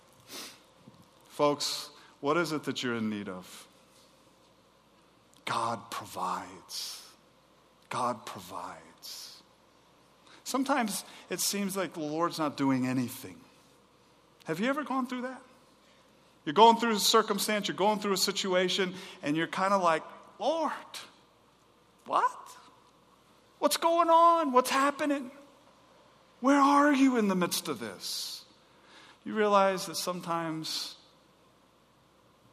Folks, 1.31 1.91
what 2.21 2.37
is 2.37 2.53
it 2.53 2.63
that 2.63 2.85
you're 2.85 2.95
in 2.95 3.11
need 3.11 3.29
of? 3.29 3.67
God 5.47 5.91
provides. 5.91 7.10
God 7.91 8.25
provides. 8.25 9.43
Sometimes 10.45 11.05
it 11.29 11.41
seems 11.41 11.77
like 11.77 11.93
the 11.93 12.01
Lord's 12.01 12.39
not 12.39 12.57
doing 12.57 12.87
anything. 12.87 13.37
Have 14.45 14.59
you 14.59 14.69
ever 14.69 14.83
gone 14.83 15.07
through 15.07 15.23
that? 15.23 15.43
You're 16.45 16.55
going 16.55 16.77
through 16.79 16.95
a 16.95 16.99
circumstance, 16.99 17.69
you're 17.69 17.77
going 17.77 17.99
through 17.99 18.15
a 18.15 18.17
situation, 18.19 18.95
and 19.23 19.37
you're 19.37 19.47
kind 19.47 19.75
of 19.75 19.83
like, 19.83 20.03
Lord, 20.39 20.73
what? 22.07 22.39
What's 23.59 23.77
going 23.77 24.09
on? 24.09 24.53
What's 24.53 24.71
happening? 24.71 25.31
Where 26.41 26.59
are 26.59 26.93
you 26.93 27.19
in 27.19 27.29
the 27.29 27.35
midst 27.35 27.69
of 27.69 27.79
this? 27.79 28.45
You 29.25 29.35
realize 29.35 29.87
that 29.87 29.97
sometimes 29.97 30.97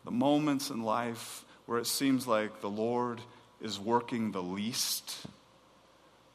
the 0.04 0.12
moments 0.12 0.70
in 0.70 0.84
life 0.84 1.46
where 1.66 1.80
it 1.80 1.88
seems 1.88 2.28
like 2.28 2.62
the 2.62 2.70
Lord 2.70 3.22
is 3.62 3.80
working 3.80 4.32
the 4.32 4.42
least 4.42 5.26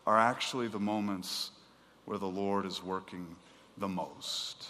are 0.06 0.18
actually 0.18 0.68
the 0.68 0.80
moments 0.80 1.50
where 2.04 2.18
the 2.18 2.26
Lord 2.26 2.66
is 2.66 2.82
working 2.82 3.36
the 3.78 3.88
most. 3.88 4.66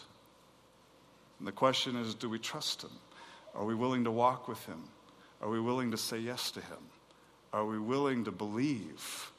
And 1.38 1.48
the 1.48 1.52
question 1.52 1.96
is 1.96 2.14
do 2.14 2.28
we 2.28 2.38
trust 2.38 2.82
Him? 2.82 2.90
Are 3.54 3.64
we 3.64 3.74
willing 3.74 4.04
to 4.04 4.10
walk 4.10 4.48
with 4.48 4.64
Him? 4.66 4.82
Are 5.40 5.48
we 5.48 5.60
willing 5.60 5.90
to 5.90 5.96
say 5.96 6.18
yes 6.18 6.50
to 6.52 6.60
Him? 6.60 6.78
Are 7.52 7.64
we 7.64 7.78
willing 7.78 8.24
to 8.24 8.30
believe 8.30 9.32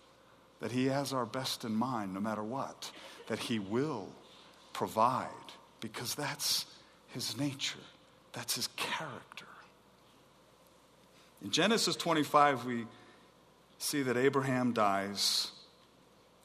that 0.60 0.72
He 0.72 0.88
has 0.88 1.14
our 1.14 1.26
best 1.26 1.64
in 1.64 1.76
mind 1.76 2.14
no 2.14 2.20
matter 2.20 2.44
what? 2.44 2.92
That 3.28 3.40
He 3.40 3.60
will 3.60 4.08
provide 4.74 5.30
because 5.80 6.16
that's 6.16 6.66
His 7.08 7.38
nature, 7.38 7.80
that's 8.34 8.56
His 8.56 8.68
character. 8.76 9.46
In 11.44 11.52
Genesis 11.52 11.96
25, 11.96 12.66
we 12.66 12.86
see 13.84 14.04
that 14.04 14.18
Abraham 14.18 14.74
dies. 14.74 15.52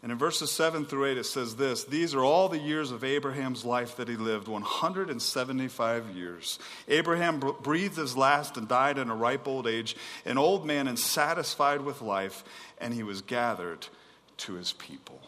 And 0.02 0.12
in 0.12 0.18
verses 0.18 0.52
7 0.52 0.85
through 0.85 1.07
8, 1.07 1.18
it 1.18 1.25
says 1.25 1.57
this 1.57 1.85
These 1.85 2.14
are 2.14 2.23
all 2.23 2.49
the 2.49 2.59
years 2.59 2.92
of 2.92 3.02
Abraham's 3.02 3.64
life 3.64 3.97
that 3.97 4.09
he 4.09 4.16
lived 4.16 4.47
175 4.47 6.11
years. 6.11 6.59
Abraham 6.87 7.40
breathed 7.62 7.97
his 7.97 8.16
last 8.16 8.57
and 8.57 8.68
died 8.68 8.99
in 8.99 9.11
a 9.11 9.16
ripe 9.16 9.49
old 9.49 9.66
age, 9.66 9.97
an 10.25 10.38
old 10.38 10.64
man 10.64 10.87
and 10.87 10.99
satisfied 10.99 11.80
with 11.80 12.00
life, 12.00 12.45
and 12.78 12.95
he 12.95 13.02
was 13.02 13.23
gathered 13.23 13.87
to 14.38 14.54
his 14.54 14.73
people. 14.73 15.21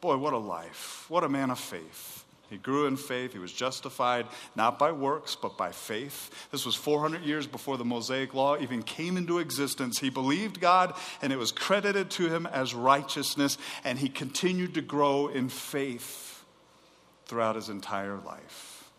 Boy, 0.00 0.16
what 0.16 0.32
a 0.32 0.38
life. 0.38 1.06
What 1.08 1.22
a 1.22 1.28
man 1.28 1.50
of 1.50 1.60
faith. 1.60 2.24
He 2.52 2.58
grew 2.58 2.86
in 2.86 2.98
faith. 2.98 3.32
He 3.32 3.38
was 3.38 3.50
justified 3.50 4.26
not 4.54 4.78
by 4.78 4.92
works, 4.92 5.34
but 5.40 5.56
by 5.56 5.72
faith. 5.72 6.48
This 6.50 6.66
was 6.66 6.74
400 6.74 7.22
years 7.22 7.46
before 7.46 7.78
the 7.78 7.84
Mosaic 7.84 8.34
Law 8.34 8.58
even 8.58 8.82
came 8.82 9.16
into 9.16 9.38
existence. 9.38 9.98
He 9.98 10.10
believed 10.10 10.60
God, 10.60 10.94
and 11.22 11.32
it 11.32 11.38
was 11.38 11.50
credited 11.50 12.10
to 12.10 12.28
him 12.28 12.44
as 12.44 12.74
righteousness, 12.74 13.56
and 13.84 13.98
he 13.98 14.10
continued 14.10 14.74
to 14.74 14.82
grow 14.82 15.28
in 15.28 15.48
faith 15.48 16.44
throughout 17.24 17.56
his 17.56 17.70
entire 17.70 18.18
life. 18.18 18.90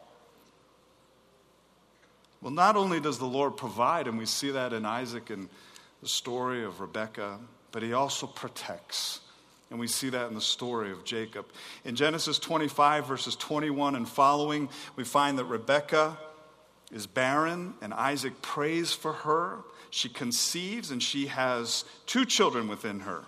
Well, 2.42 2.52
not 2.52 2.76
only 2.76 3.00
does 3.00 3.20
the 3.20 3.26
Lord 3.26 3.56
provide, 3.56 4.08
and 4.08 4.18
we 4.18 4.26
see 4.26 4.50
that 4.50 4.74
in 4.74 4.84
Isaac 4.84 5.30
and 5.30 5.48
the 6.02 6.10
story 6.10 6.66
of 6.66 6.82
Rebekah, 6.82 7.38
but 7.72 7.84
he 7.84 7.94
also 7.94 8.26
protects. 8.26 9.20
And 9.74 9.80
we 9.80 9.88
see 9.88 10.10
that 10.10 10.28
in 10.28 10.36
the 10.36 10.40
story 10.40 10.92
of 10.92 11.04
Jacob. 11.04 11.48
In 11.84 11.96
Genesis 11.96 12.38
25, 12.38 13.08
verses 13.08 13.36
21 13.36 13.96
and 13.96 14.08
following, 14.08 14.70
we 14.96 15.04
find 15.04 15.40
that 15.40 15.46
Rebekah 15.46 16.16
is 16.92 17.08
barren, 17.08 17.74
and 17.82 17.92
Isaac 17.92 18.40
prays 18.44 18.94
for 18.94 19.14
her. 19.14 19.64
She 19.90 20.10
conceives, 20.10 20.92
and 20.92 21.02
she 21.02 21.26
has 21.26 21.86
two 22.06 22.24
children 22.24 22.68
within 22.68 23.00
her. 23.00 23.26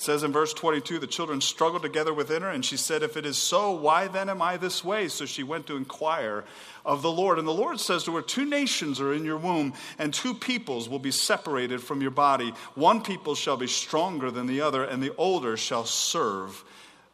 It 0.00 0.04
says 0.04 0.22
in 0.22 0.32
verse 0.32 0.54
22 0.54 0.98
the 0.98 1.06
children 1.06 1.42
struggled 1.42 1.82
together 1.82 2.14
within 2.14 2.40
her, 2.40 2.48
and 2.48 2.64
she 2.64 2.78
said, 2.78 3.02
If 3.02 3.18
it 3.18 3.26
is 3.26 3.36
so, 3.36 3.72
why 3.72 4.08
then 4.08 4.30
am 4.30 4.40
I 4.40 4.56
this 4.56 4.82
way? 4.82 5.08
So 5.08 5.26
she 5.26 5.42
went 5.42 5.66
to 5.66 5.76
inquire 5.76 6.44
of 6.86 7.02
the 7.02 7.12
Lord. 7.12 7.38
And 7.38 7.46
the 7.46 7.52
Lord 7.52 7.78
says 7.78 8.04
to 8.04 8.16
her, 8.16 8.22
Two 8.22 8.46
nations 8.46 8.98
are 8.98 9.12
in 9.12 9.26
your 9.26 9.36
womb, 9.36 9.74
and 9.98 10.14
two 10.14 10.32
peoples 10.32 10.88
will 10.88 11.00
be 11.00 11.10
separated 11.10 11.82
from 11.82 12.00
your 12.00 12.12
body. 12.12 12.54
One 12.74 13.02
people 13.02 13.34
shall 13.34 13.58
be 13.58 13.66
stronger 13.66 14.30
than 14.30 14.46
the 14.46 14.62
other, 14.62 14.84
and 14.84 15.02
the 15.02 15.14
older 15.16 15.58
shall 15.58 15.84
serve 15.84 16.64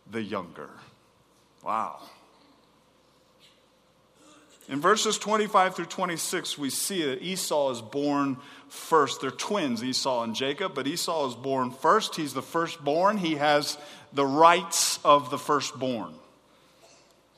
the 0.09 0.23
younger. 0.23 0.71
Wow. 1.65 1.99
In 4.69 4.81
verses 4.81 5.17
25 5.19 5.77
through 5.77 5.87
26, 5.87 6.59
we 6.59 6.71
see 6.71 7.05
that 7.05 7.23
Esau 7.23 7.71
is 7.71 7.81
born 7.81 8.37
first. 8.69 9.21
They're 9.21 9.31
twins, 9.31 9.83
Esau 9.85 10.25
and 10.25 10.35
Jacob, 10.35 10.75
but 10.75 10.89
Esau 10.89 11.29
is 11.29 11.35
born 11.37 11.71
first. 11.71 12.17
He's 12.17 12.35
the 12.35 12.43
firstborn. 12.43 13.19
He 13.19 13.37
has 13.37 13.79
the 14.13 14.27
rights 14.27 14.99
of 15.05 15.31
the 15.31 15.39
firstborn. 15.39 16.13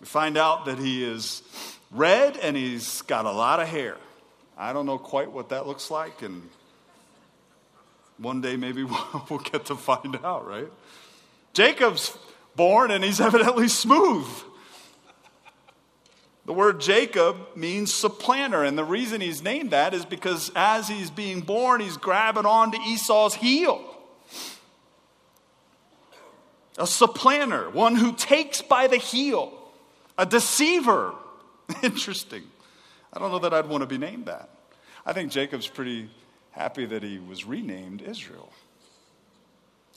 We 0.00 0.06
find 0.06 0.38
out 0.38 0.64
that 0.66 0.78
he 0.78 1.04
is 1.04 1.42
red 1.90 2.38
and 2.38 2.56
he's 2.56 3.02
got 3.02 3.26
a 3.26 3.32
lot 3.32 3.60
of 3.60 3.68
hair. 3.68 3.96
I 4.56 4.72
don't 4.72 4.86
know 4.86 4.98
quite 4.98 5.30
what 5.30 5.50
that 5.50 5.66
looks 5.66 5.90
like, 5.90 6.22
and 6.22 6.48
one 8.16 8.40
day 8.40 8.56
maybe 8.56 8.84
we'll 9.30 9.38
get 9.40 9.66
to 9.66 9.76
find 9.76 10.16
out, 10.24 10.48
right? 10.48 10.68
Jacob's 11.52 12.16
born 12.56 12.90
and 12.90 13.04
he's 13.04 13.20
evidently 13.20 13.68
smooth. 13.68 14.26
The 16.48 16.54
word 16.54 16.80
Jacob 16.80 17.36
means 17.54 17.92
supplanter, 17.92 18.64
and 18.64 18.78
the 18.78 18.82
reason 18.82 19.20
he's 19.20 19.42
named 19.42 19.72
that 19.72 19.92
is 19.92 20.06
because 20.06 20.50
as 20.56 20.88
he's 20.88 21.10
being 21.10 21.42
born, 21.42 21.82
he's 21.82 21.98
grabbing 21.98 22.46
onto 22.46 22.78
Esau's 22.78 23.34
heel. 23.34 23.84
A 26.78 26.86
supplanter, 26.86 27.68
one 27.68 27.96
who 27.96 28.14
takes 28.14 28.62
by 28.62 28.86
the 28.86 28.96
heel, 28.96 29.52
a 30.16 30.24
deceiver. 30.24 31.12
Interesting. 31.82 32.44
I 33.12 33.18
don't 33.18 33.30
know 33.30 33.40
that 33.40 33.52
I'd 33.52 33.66
want 33.68 33.82
to 33.82 33.86
be 33.86 33.98
named 33.98 34.24
that. 34.24 34.48
I 35.04 35.12
think 35.12 35.30
Jacob's 35.30 35.68
pretty 35.68 36.08
happy 36.52 36.86
that 36.86 37.02
he 37.02 37.18
was 37.18 37.44
renamed 37.44 38.00
Israel. 38.00 38.50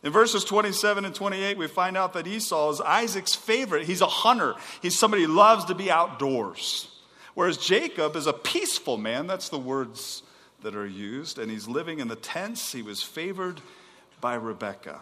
In 0.04 0.12
verses 0.12 0.44
27 0.44 1.06
and 1.06 1.14
28, 1.14 1.58
we 1.58 1.68
find 1.68 1.96
out 1.96 2.14
that 2.14 2.26
Esau 2.26 2.72
is 2.72 2.82
Isaac's 2.82 3.36
favorite. 3.36 3.86
He's 3.86 4.02
a 4.02 4.08
hunter, 4.08 4.56
he's 4.82 4.98
somebody 4.98 5.24
who 5.24 5.34
loves 5.34 5.66
to 5.66 5.76
be 5.76 5.92
outdoors. 5.92 6.88
Whereas 7.34 7.58
Jacob 7.58 8.16
is 8.16 8.28
a 8.28 8.34
peaceful 8.34 8.98
man. 8.98 9.28
That's 9.28 9.50
the 9.50 9.60
words 9.60 10.24
that 10.64 10.76
are 10.76 10.88
used. 10.88 11.40
And 11.40 11.50
he's 11.50 11.68
living 11.68 12.00
in 12.00 12.08
the 12.08 12.16
tents. 12.16 12.74
He 12.74 12.82
was 12.82 13.02
favored 13.02 13.62
by 14.20 14.36
Rebekah. 14.36 15.00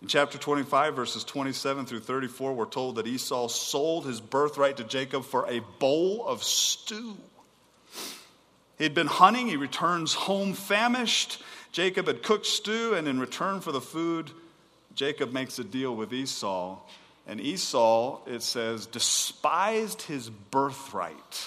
In 0.00 0.08
chapter 0.08 0.36
25, 0.36 0.96
verses 0.96 1.22
27 1.22 1.86
through 1.86 2.00
34, 2.00 2.54
we're 2.54 2.66
told 2.66 2.96
that 2.96 3.06
Esau 3.06 3.46
sold 3.46 4.04
his 4.04 4.20
birthright 4.20 4.78
to 4.78 4.84
Jacob 4.84 5.24
for 5.24 5.48
a 5.48 5.60
bowl 5.78 6.26
of 6.26 6.42
stew. 6.42 7.16
He'd 8.78 8.94
been 8.94 9.06
hunting, 9.06 9.46
he 9.46 9.56
returns 9.56 10.12
home 10.12 10.54
famished. 10.54 11.40
Jacob 11.72 12.06
had 12.06 12.22
cooked 12.22 12.46
stew, 12.46 12.94
and 12.94 13.08
in 13.08 13.18
return 13.18 13.60
for 13.60 13.72
the 13.72 13.80
food, 13.80 14.30
Jacob 14.94 15.32
makes 15.32 15.58
a 15.58 15.64
deal 15.64 15.96
with 15.96 16.12
Esau. 16.12 16.78
And 17.26 17.40
Esau, 17.40 18.20
it 18.26 18.42
says, 18.42 18.86
despised 18.86 20.02
his 20.02 20.28
birthright. 20.28 21.46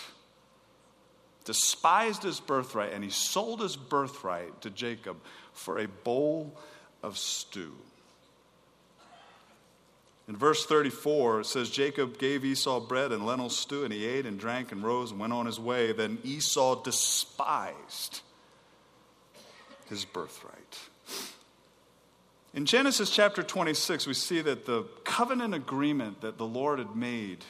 Despised 1.43 2.23
his 2.23 2.39
birthright, 2.39 2.91
and 2.93 3.03
he 3.03 3.11
sold 3.11 3.61
his 3.61 3.75
birthright 3.75 4.61
to 4.61 4.71
Jacob 4.71 5.17
for 5.53 5.77
a 5.77 5.87
bowl 5.87 6.57
of 7.03 7.17
stew. 7.19 7.73
In 10.27 10.35
verse 10.35 10.65
34, 10.65 11.41
it 11.41 11.45
says, 11.45 11.69
Jacob 11.69 12.17
gave 12.17 12.43
Esau 12.43 12.79
bread 12.79 13.11
and 13.11 13.27
lentil 13.27 13.49
stew, 13.49 13.83
and 13.83 13.93
he 13.93 14.05
ate 14.05 14.25
and 14.25 14.39
drank 14.39 14.71
and 14.71 14.83
rose 14.83 15.11
and 15.11 15.19
went 15.19 15.33
on 15.33 15.45
his 15.45 15.59
way. 15.59 15.91
Then 15.91 16.17
Esau 16.23 16.81
despised 16.81 18.21
his 19.89 20.05
birthright. 20.05 20.79
In 22.53 22.65
Genesis 22.65 23.09
chapter 23.09 23.43
26, 23.43 24.07
we 24.07 24.13
see 24.13 24.41
that 24.41 24.65
the 24.65 24.83
covenant 25.03 25.53
agreement 25.53 26.21
that 26.21 26.37
the 26.37 26.45
Lord 26.45 26.79
had 26.79 26.95
made 26.95 27.43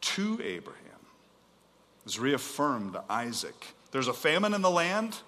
to 0.00 0.40
Abraham 0.42 0.82
is 2.04 2.18
reaffirmed 2.18 2.94
to 2.94 3.04
Isaac. 3.08 3.74
There's 3.92 4.08
a 4.08 4.12
famine 4.12 4.52
in 4.52 4.62
the 4.62 4.70
land, 4.70 5.18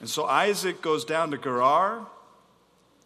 and 0.00 0.10
so 0.10 0.24
Isaac 0.24 0.82
goes 0.82 1.04
down 1.04 1.30
to 1.30 1.38
Gerar 1.38 2.06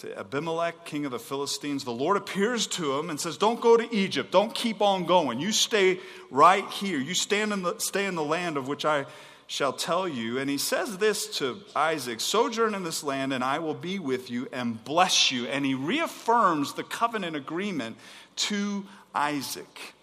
to 0.00 0.18
Abimelech, 0.18 0.86
king 0.86 1.04
of 1.04 1.12
the 1.12 1.18
Philistines. 1.18 1.84
The 1.84 1.90
Lord 1.90 2.16
appears 2.16 2.66
to 2.68 2.98
him 2.98 3.10
and 3.10 3.20
says, 3.20 3.36
Don't 3.36 3.60
go 3.60 3.76
to 3.76 3.94
Egypt. 3.94 4.32
Don't 4.32 4.54
keep 4.54 4.80
on 4.80 5.04
going. 5.04 5.40
You 5.40 5.52
stay 5.52 6.00
right 6.30 6.68
here. 6.70 6.98
You 6.98 7.12
stand 7.12 7.52
in 7.52 7.62
the, 7.62 7.78
stay 7.78 8.06
in 8.06 8.14
the 8.14 8.24
land 8.24 8.56
of 8.56 8.66
which 8.66 8.86
I 8.86 9.04
shall 9.50 9.72
tell 9.72 10.06
you. 10.06 10.38
And 10.38 10.48
he 10.48 10.58
says 10.58 10.98
this 10.98 11.26
to 11.38 11.60
Isaac 11.74 12.20
Sojourn 12.20 12.72
in 12.72 12.84
this 12.84 13.02
land, 13.02 13.32
and 13.32 13.42
I 13.42 13.58
will 13.58 13.74
be 13.74 13.98
with 13.98 14.30
you 14.30 14.46
and 14.52 14.82
bless 14.84 15.32
you. 15.32 15.48
And 15.48 15.66
he 15.66 15.74
reaffirms 15.74 16.74
the 16.74 16.84
covenant 16.84 17.34
agreement 17.34 17.96
to 18.36 18.86
Isaac. 19.12 19.94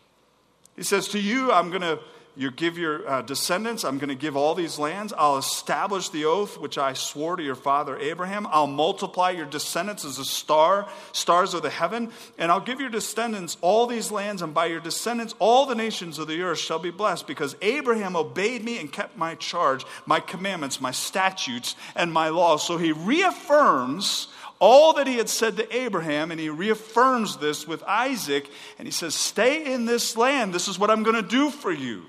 He 0.75 0.83
says, 0.83 1.07
To 1.09 1.19
you, 1.19 1.49
I'm 1.53 1.69
going 1.69 1.81
to 1.81 1.97
you 2.37 2.51
give 2.51 2.77
your 2.77 3.07
uh, 3.09 3.21
descendants, 3.23 3.83
I'm 3.83 3.97
going 3.97 4.09
to 4.09 4.15
give 4.15 4.37
all 4.37 4.53
these 4.53 4.77
lands. 4.77 5.11
I'll 5.17 5.37
establish 5.37 6.09
the 6.09 6.25
oath 6.25 6.59
which 6.59 6.77
I 6.77 6.93
swore 6.93 7.35
to 7.35 7.41
your 7.41 7.55
father 7.55 7.97
Abraham. 7.97 8.47
I'll 8.51 8.67
multiply 8.67 9.31
your 9.31 9.47
descendants 9.47 10.05
as 10.05 10.19
a 10.19 10.25
star, 10.25 10.87
stars 11.13 11.55
of 11.55 11.63
the 11.63 11.71
heaven, 11.71 12.11
and 12.37 12.51
I'll 12.51 12.59
give 12.59 12.79
your 12.79 12.91
descendants 12.91 13.57
all 13.61 13.87
these 13.87 14.11
lands, 14.11 14.43
and 14.43 14.53
by 14.53 14.67
your 14.67 14.79
descendants 14.79 15.33
all 15.39 15.65
the 15.65 15.73
nations 15.73 16.19
of 16.19 16.27
the 16.27 16.41
earth 16.43 16.59
shall 16.59 16.77
be 16.77 16.91
blessed, 16.91 17.25
because 17.25 17.55
Abraham 17.61 18.15
obeyed 18.15 18.63
me 18.63 18.79
and 18.79 18.91
kept 18.91 19.17
my 19.17 19.33
charge, 19.35 19.83
my 20.05 20.19
commandments, 20.19 20.79
my 20.79 20.91
statutes, 20.91 21.75
and 21.95 22.13
my 22.13 22.29
laws. 22.29 22.63
So 22.63 22.77
he 22.77 22.91
reaffirms 22.91 24.27
all 24.59 24.93
that 24.93 25.07
he 25.07 25.17
had 25.17 25.29
said 25.29 25.57
to 25.57 25.75
Abraham, 25.75 26.29
and 26.29 26.39
he 26.39 26.49
reaffirms 26.49 27.37
this 27.37 27.67
with 27.67 27.81
Isaac, 27.83 28.47
and 28.77 28.87
he 28.87 28.91
says, 28.91 29.15
Stay 29.15 29.73
in 29.73 29.85
this 29.85 30.15
land. 30.15 30.53
This 30.53 30.67
is 30.67 30.77
what 30.77 30.91
I'm 30.91 31.01
going 31.01 31.15
to 31.15 31.27
do 31.27 31.49
for 31.49 31.71
you. 31.71 32.03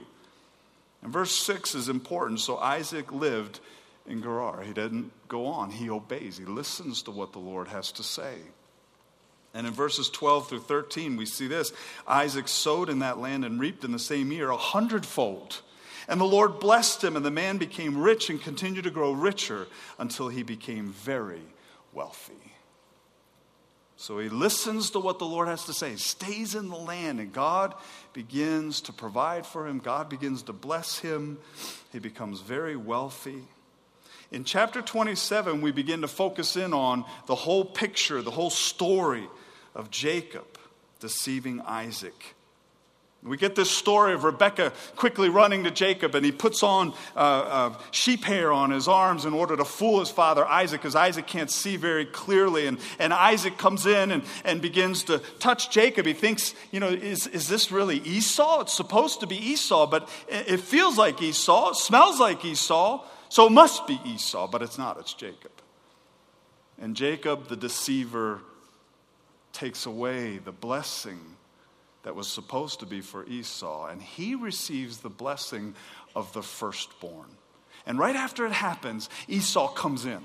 And 1.02 1.12
verse 1.12 1.32
6 1.32 1.74
is 1.74 1.88
important. 1.88 2.40
So 2.40 2.58
Isaac 2.58 3.12
lived 3.12 3.60
in 4.06 4.22
Gerar. 4.22 4.62
He 4.62 4.72
didn't 4.72 5.12
go 5.28 5.46
on, 5.46 5.70
he 5.70 5.90
obeys, 5.90 6.38
he 6.38 6.44
listens 6.44 7.02
to 7.02 7.10
what 7.10 7.32
the 7.32 7.38
Lord 7.38 7.68
has 7.68 7.92
to 7.92 8.02
say. 8.02 8.36
And 9.54 9.66
in 9.66 9.72
verses 9.72 10.08
12 10.10 10.48
through 10.48 10.60
13, 10.60 11.16
we 11.16 11.26
see 11.26 11.46
this 11.46 11.72
Isaac 12.06 12.48
sowed 12.48 12.88
in 12.88 13.00
that 13.00 13.18
land 13.18 13.44
and 13.44 13.60
reaped 13.60 13.84
in 13.84 13.92
the 13.92 13.98
same 13.98 14.32
year 14.32 14.50
a 14.50 14.56
hundredfold. 14.56 15.62
And 16.06 16.20
the 16.20 16.24
Lord 16.24 16.58
blessed 16.58 17.04
him, 17.04 17.16
and 17.16 17.24
the 17.24 17.30
man 17.30 17.58
became 17.58 18.00
rich 18.00 18.30
and 18.30 18.40
continued 18.40 18.84
to 18.84 18.90
grow 18.90 19.12
richer 19.12 19.66
until 19.98 20.28
he 20.28 20.42
became 20.42 20.92
very 20.92 21.42
wealthy. 21.92 22.47
So 24.00 24.20
he 24.20 24.28
listens 24.28 24.90
to 24.90 25.00
what 25.00 25.18
the 25.18 25.26
Lord 25.26 25.48
has 25.48 25.64
to 25.64 25.72
say, 25.72 25.96
stays 25.96 26.54
in 26.54 26.68
the 26.68 26.76
land, 26.76 27.18
and 27.18 27.32
God 27.32 27.74
begins 28.12 28.80
to 28.82 28.92
provide 28.92 29.44
for 29.44 29.66
him. 29.66 29.80
God 29.80 30.08
begins 30.08 30.42
to 30.44 30.52
bless 30.52 31.00
him. 31.00 31.36
He 31.90 31.98
becomes 31.98 32.40
very 32.40 32.76
wealthy. 32.76 33.42
In 34.30 34.44
chapter 34.44 34.82
27, 34.82 35.60
we 35.60 35.72
begin 35.72 36.02
to 36.02 36.08
focus 36.08 36.54
in 36.54 36.72
on 36.72 37.04
the 37.26 37.34
whole 37.34 37.64
picture, 37.64 38.22
the 38.22 38.30
whole 38.30 38.50
story 38.50 39.26
of 39.74 39.90
Jacob 39.90 40.46
deceiving 41.00 41.60
Isaac. 41.62 42.36
We 43.28 43.36
get 43.36 43.54
this 43.54 43.70
story 43.70 44.14
of 44.14 44.24
Rebekah 44.24 44.72
quickly 44.96 45.28
running 45.28 45.64
to 45.64 45.70
Jacob, 45.70 46.14
and 46.14 46.24
he 46.24 46.32
puts 46.32 46.62
on 46.62 46.92
uh, 47.14 47.18
uh, 47.18 47.74
sheep 47.90 48.24
hair 48.24 48.52
on 48.52 48.70
his 48.70 48.88
arms 48.88 49.24
in 49.24 49.34
order 49.34 49.56
to 49.56 49.64
fool 49.64 50.00
his 50.00 50.10
father 50.10 50.44
Isaac, 50.46 50.80
because 50.80 50.94
Isaac 50.94 51.26
can't 51.26 51.50
see 51.50 51.76
very 51.76 52.06
clearly. 52.06 52.66
And, 52.66 52.78
and 52.98 53.12
Isaac 53.12 53.58
comes 53.58 53.86
in 53.86 54.10
and, 54.10 54.22
and 54.44 54.62
begins 54.62 55.04
to 55.04 55.18
touch 55.38 55.70
Jacob. 55.70 56.06
He 56.06 56.14
thinks, 56.14 56.54
you 56.70 56.80
know, 56.80 56.88
is, 56.88 57.26
is 57.26 57.48
this 57.48 57.70
really 57.70 57.98
Esau? 57.98 58.60
It's 58.62 58.72
supposed 58.72 59.20
to 59.20 59.26
be 59.26 59.36
Esau, 59.36 59.86
but 59.86 60.08
it 60.28 60.60
feels 60.60 60.96
like 60.96 61.20
Esau, 61.22 61.70
it 61.70 61.76
smells 61.76 62.18
like 62.18 62.44
Esau, 62.44 63.04
so 63.28 63.46
it 63.46 63.52
must 63.52 63.86
be 63.86 64.00
Esau, 64.06 64.48
but 64.48 64.62
it's 64.62 64.78
not, 64.78 64.98
it's 64.98 65.12
Jacob. 65.14 65.52
And 66.80 66.96
Jacob, 66.96 67.48
the 67.48 67.56
deceiver, 67.56 68.40
takes 69.52 69.86
away 69.86 70.38
the 70.38 70.52
blessing 70.52 71.18
that 72.02 72.14
was 72.14 72.28
supposed 72.28 72.80
to 72.80 72.86
be 72.86 73.00
for 73.00 73.26
Esau, 73.26 73.86
and 73.86 74.00
he 74.00 74.34
receives 74.34 74.98
the 74.98 75.10
blessing 75.10 75.74
of 76.14 76.32
the 76.32 76.42
firstborn. 76.42 77.28
And 77.86 77.98
right 77.98 78.16
after 78.16 78.46
it 78.46 78.52
happens, 78.52 79.08
Esau 79.28 79.68
comes 79.68 80.04
in. 80.04 80.20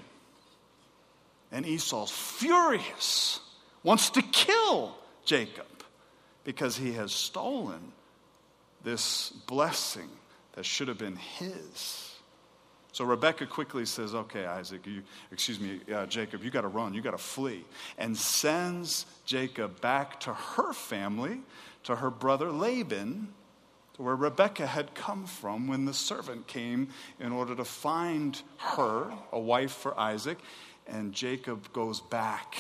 And 1.52 1.66
Esau's 1.66 2.12
furious, 2.12 3.40
wants 3.84 4.10
to 4.12 4.22
kill 4.22 4.96
Jacob 5.26 5.66
because 6.44 6.76
he 6.78 6.94
has 6.94 7.12
stolen 7.12 7.92
this 8.84 9.30
blessing 9.48 10.10
that 10.54 10.66
should 10.66 10.88
have 10.88 10.98
been 10.98 11.16
his. 11.16 12.13
So 12.94 13.06
Rebecca 13.06 13.48
quickly 13.48 13.86
says, 13.86 14.14
Okay, 14.14 14.46
Isaac, 14.46 14.86
you, 14.86 15.02
excuse 15.32 15.60
me, 15.60 15.82
uh, 15.94 16.06
Jacob, 16.06 16.44
you 16.44 16.52
got 16.52 16.62
to 16.62 16.68
run, 16.68 16.94
you 16.94 17.02
got 17.02 17.12
to 17.12 17.18
flee, 17.18 17.66
and 17.98 18.16
sends 18.16 19.08
Jacob 19.26 19.82
back 19.82 20.20
to 20.22 20.34
her 20.34 20.74
family, 20.74 21.42
to 21.86 21.96
her 21.96 22.12
brother 22.12 22.52
Laban, 22.52 23.34
to 23.96 24.04
where 24.04 24.16
Rebecca 24.16 24.68
had 24.68 24.94
come 24.94 25.26
from 25.26 25.68
when 25.68 25.86
the 25.86 25.94
servant 25.94 26.46
came 26.46 26.90
in 27.20 27.32
order 27.32 27.56
to 27.56 27.66
find 27.66 28.40
her, 28.58 29.12
a 29.32 29.40
wife 29.40 29.72
for 29.72 30.00
Isaac, 30.00 30.38
and 30.86 31.14
Jacob 31.14 31.74
goes 31.74 32.00
back 32.00 32.56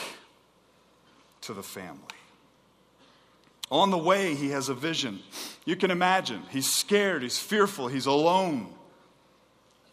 to 1.41 1.53
the 1.53 1.63
family. 1.63 2.01
On 3.69 3.91
the 3.91 3.97
way, 3.99 4.33
he 4.33 4.49
has 4.49 4.67
a 4.67 4.73
vision. 4.73 5.19
You 5.63 5.75
can 5.75 5.91
imagine. 5.91 6.41
He's 6.49 6.71
scared, 6.71 7.21
he's 7.21 7.37
fearful, 7.37 7.87
he's 7.87 8.07
alone. 8.07 8.73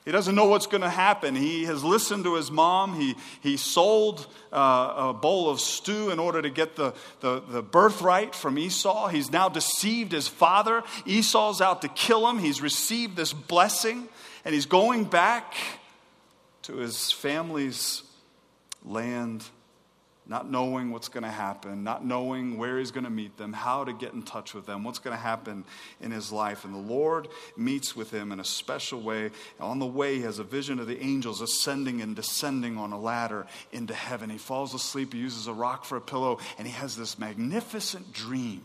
He 0.05 0.13
doesn't 0.13 0.35
know 0.35 0.47
what's 0.47 0.67
going 0.67 0.81
to 0.81 0.89
happen. 0.91 1.35
He 1.35 1.65
has 1.65 1.85
listened 1.85 2.25
to 2.25 2.37
his 2.37 2.51
mom. 2.51 2.99
He, 2.99 3.17
he 3.43 3.59
sold 3.59 4.27
uh, 4.51 4.95
a 4.97 5.13
bowl 5.13 5.51
of 5.51 5.61
stew 5.61 6.11
in 6.11 6.19
order 6.19 6.41
to 6.41 6.49
get 6.49 6.75
the, 6.75 6.95
the, 7.21 7.41
the 7.47 7.63
birthright 7.63 8.35
from 8.35 8.59
Esau. 8.59 9.09
He's 9.09 9.31
now 9.31 9.51
deceived 9.51 10.13
his 10.13 10.27
father. 10.27 10.83
Esau's 11.05 11.61
out 11.61 11.83
to 11.83 11.89
kill 11.89 12.29
him. 12.29 12.39
He's 12.39 12.63
received 12.63 13.15
this 13.17 13.35
blessing, 13.35 14.09
and 14.45 14.55
he's 14.55 14.67
going 14.67 15.05
back 15.05 15.55
to 16.63 16.77
his 16.77 17.13
family's 17.13 18.03
land 18.85 19.45
not 20.31 20.49
knowing 20.49 20.93
what's 20.93 21.09
going 21.09 21.25
to 21.25 21.29
happen, 21.29 21.83
not 21.83 22.07
knowing 22.07 22.57
where 22.57 22.79
he's 22.79 22.93
going 22.93 23.05
to 23.05 23.11
meet 23.11 23.37
them, 23.37 23.53
how 23.53 23.83
to 23.83 23.93
get 23.93 24.12
in 24.12 24.23
touch 24.23 24.55
with 24.55 24.64
them, 24.64 24.85
what's 24.85 25.01
going 25.01 25.14
to 25.14 25.21
happen 25.21 25.64
in 26.01 26.12
his 26.12 26.31
life. 26.31 26.64
And 26.64 26.73
the 26.73 26.79
Lord 26.79 27.27
meets 27.57 27.97
with 27.97 28.12
him 28.12 28.31
in 28.31 28.38
a 28.38 28.45
special 28.45 29.01
way. 29.01 29.33
On 29.59 29.81
the 29.81 29.87
way, 29.87 30.14
he 30.14 30.23
has 30.23 30.38
a 30.38 30.45
vision 30.45 30.79
of 30.79 30.87
the 30.87 31.03
angels 31.03 31.40
ascending 31.40 32.01
and 32.01 32.14
descending 32.14 32.79
on 32.79 32.93
a 32.93 32.99
ladder 32.99 33.49
into 33.73 33.93
heaven. 33.93 34.31
He 34.31 34.38
falls 34.38 34.73
asleep, 34.73 35.12
he 35.12 35.19
uses 35.19 35.49
a 35.49 35.53
rock 35.53 35.85
for 35.85 35.97
a 35.97 36.01
pillow, 36.01 36.38
and 36.59 36.66
he 36.66 36.75
has 36.75 36.95
this 36.95 37.19
magnificent 37.19 38.12
dream 38.12 38.64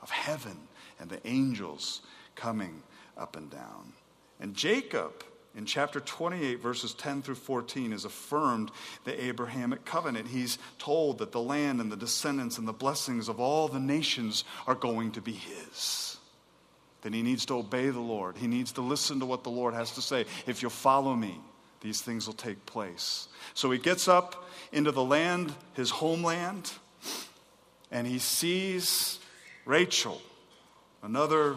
of 0.00 0.10
heaven 0.10 0.56
and 1.00 1.10
the 1.10 1.26
angels 1.26 2.00
coming 2.36 2.84
up 3.18 3.34
and 3.34 3.50
down. 3.50 3.92
And 4.38 4.54
Jacob 4.54 5.24
in 5.56 5.64
chapter 5.64 6.00
28, 6.00 6.60
verses 6.60 6.92
10 6.92 7.22
through 7.22 7.36
14, 7.36 7.94
is 7.94 8.04
affirmed 8.04 8.70
the 9.04 9.24
Abrahamic 9.24 9.86
covenant. 9.86 10.28
He's 10.28 10.58
told 10.78 11.18
that 11.18 11.32
the 11.32 11.40
land 11.40 11.80
and 11.80 11.90
the 11.90 11.96
descendants 11.96 12.58
and 12.58 12.68
the 12.68 12.74
blessings 12.74 13.30
of 13.30 13.40
all 13.40 13.66
the 13.66 13.80
nations 13.80 14.44
are 14.66 14.74
going 14.74 15.12
to 15.12 15.22
be 15.22 15.32
his. 15.32 16.18
Then 17.00 17.14
he 17.14 17.22
needs 17.22 17.46
to 17.46 17.54
obey 17.54 17.88
the 17.88 18.00
Lord. 18.00 18.36
He 18.36 18.48
needs 18.48 18.72
to 18.72 18.82
listen 18.82 19.20
to 19.20 19.26
what 19.26 19.44
the 19.44 19.50
Lord 19.50 19.72
has 19.72 19.92
to 19.92 20.02
say. 20.02 20.26
If 20.46 20.60
you'll 20.60 20.70
follow 20.70 21.14
me, 21.14 21.40
these 21.80 22.02
things 22.02 22.26
will 22.26 22.34
take 22.34 22.66
place. 22.66 23.28
So 23.54 23.70
he 23.70 23.78
gets 23.78 24.08
up 24.08 24.50
into 24.72 24.92
the 24.92 25.04
land, 25.04 25.54
his 25.72 25.88
homeland, 25.88 26.70
and 27.90 28.06
he 28.06 28.18
sees 28.18 29.20
Rachel, 29.64 30.20
another 31.02 31.56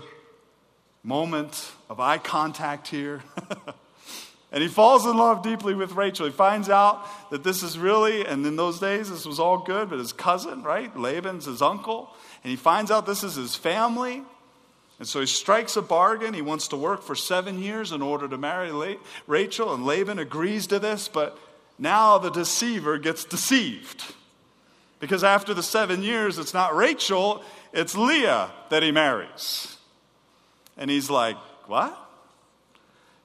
moment 1.03 1.73
of 1.89 1.99
eye 1.99 2.17
contact 2.17 2.87
here. 2.87 3.21
And 4.51 4.63
he 4.63 4.69
falls 4.69 5.05
in 5.05 5.15
love 5.15 5.43
deeply 5.43 5.75
with 5.75 5.93
Rachel. 5.93 6.25
He 6.25 6.31
finds 6.31 6.69
out 6.69 7.05
that 7.29 7.43
this 7.43 7.61
is 7.61 7.77
really, 7.77 8.25
and 8.25 8.43
in 8.45 8.55
those 8.55 8.79
days 8.79 9.09
this 9.09 9.25
was 9.25 9.39
all 9.39 9.59
good, 9.59 9.89
but 9.89 9.99
his 9.99 10.11
cousin, 10.11 10.63
right? 10.63 10.95
Laban's 10.97 11.45
his 11.45 11.61
uncle. 11.61 12.09
And 12.43 12.49
he 12.49 12.57
finds 12.57 12.89
out 12.89 13.05
this 13.05 13.23
is 13.23 13.35
his 13.35 13.55
family. 13.55 14.23
And 14.97 15.07
so 15.07 15.19
he 15.19 15.27
strikes 15.27 15.77
a 15.77 15.81
bargain. 15.81 16.33
He 16.33 16.41
wants 16.41 16.67
to 16.69 16.77
work 16.77 17.03
for 17.03 17.15
seven 17.15 17.61
years 17.61 17.91
in 17.91 18.01
order 18.01 18.27
to 18.27 18.37
marry 18.37 18.97
Rachel. 19.27 19.73
And 19.73 19.85
Laban 19.85 20.17
agrees 20.17 20.65
to 20.67 20.79
this, 20.79 21.07
but 21.07 21.37
now 21.77 22.17
the 22.17 22.31
deceiver 22.31 22.97
gets 22.97 23.23
deceived. 23.23 24.03
Because 24.99 25.23
after 25.23 25.53
the 25.53 25.63
seven 25.63 26.03
years, 26.03 26.37
it's 26.37 26.53
not 26.53 26.75
Rachel, 26.75 27.41
it's 27.71 27.95
Leah 27.95 28.51
that 28.69 28.83
he 28.83 28.91
marries. 28.91 29.77
And 30.75 30.89
he's 30.89 31.09
like, 31.09 31.37
What? 31.67 32.08